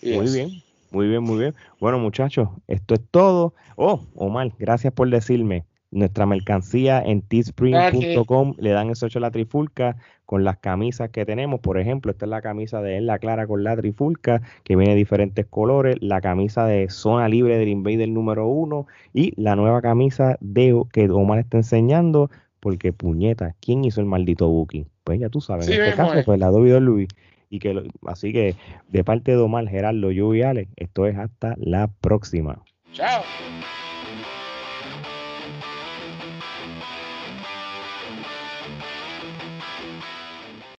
Y 0.00 0.12
Muy 0.12 0.26
eso. 0.26 0.34
bien, 0.34 0.62
muy 0.90 1.08
bien, 1.08 1.22
muy 1.22 1.38
bien. 1.38 1.54
Bueno, 1.80 1.98
muchachos, 1.98 2.48
esto 2.68 2.94
es 2.94 3.00
todo. 3.10 3.54
Oh, 3.76 4.06
Omar, 4.14 4.52
gracias 4.58 4.92
por 4.92 5.10
decirme. 5.10 5.64
Nuestra 5.94 6.26
mercancía 6.26 7.00
en 7.00 7.22
teespring.com 7.22 8.54
le 8.58 8.70
dan 8.70 8.88
el 8.88 8.96
8 9.00 9.18
a 9.18 9.20
la 9.22 9.30
trifulca 9.30 9.96
con 10.26 10.42
las 10.44 10.58
camisas 10.58 11.10
que 11.10 11.24
tenemos. 11.24 11.60
Por 11.60 11.78
ejemplo, 11.78 12.10
esta 12.10 12.24
es 12.26 12.30
la 12.30 12.42
camisa 12.42 12.82
de 12.82 13.00
la 13.00 13.18
Clara 13.18 13.46
con 13.46 13.62
la 13.62 13.76
trifulca, 13.76 14.42
que 14.64 14.74
viene 14.76 14.92
de 14.92 14.96
diferentes 14.98 15.46
colores. 15.46 15.96
La 16.00 16.20
camisa 16.20 16.66
de 16.66 16.88
Zona 16.90 17.28
Libre 17.28 17.58
del 17.58 17.68
Invader 17.68 18.08
número 18.08 18.46
1 18.48 18.86
y 19.12 19.40
la 19.40 19.54
nueva 19.56 19.80
camisa 19.82 20.36
de 20.40 20.78
que 20.92 21.08
Omar 21.10 21.38
está 21.38 21.58
enseñando. 21.58 22.30
Porque 22.60 22.92
puñeta, 22.94 23.54
¿quién 23.60 23.84
hizo 23.84 24.00
el 24.00 24.06
maldito 24.06 24.48
booking? 24.48 24.86
Pues 25.04 25.20
ya 25.20 25.28
tú 25.28 25.40
sabes, 25.42 25.66
Sí 25.66 25.72
en 25.74 25.82
este 25.82 25.96
caso, 25.96 26.14
es. 26.14 26.24
pues 26.24 26.40
la 26.40 26.50
WWE. 26.50 27.06
Y 27.50 27.58
que 27.58 27.74
lo- 27.74 27.82
así 28.06 28.32
que 28.32 28.56
de 28.88 29.04
parte 29.04 29.32
de 29.32 29.36
Omar, 29.36 29.68
Gerardo, 29.68 30.10
yo 30.10 30.34
y 30.34 30.42
Alex, 30.42 30.72
esto 30.76 31.06
es 31.06 31.16
hasta 31.18 31.54
la 31.58 31.88
próxima. 32.00 32.62
Chao. 32.92 33.22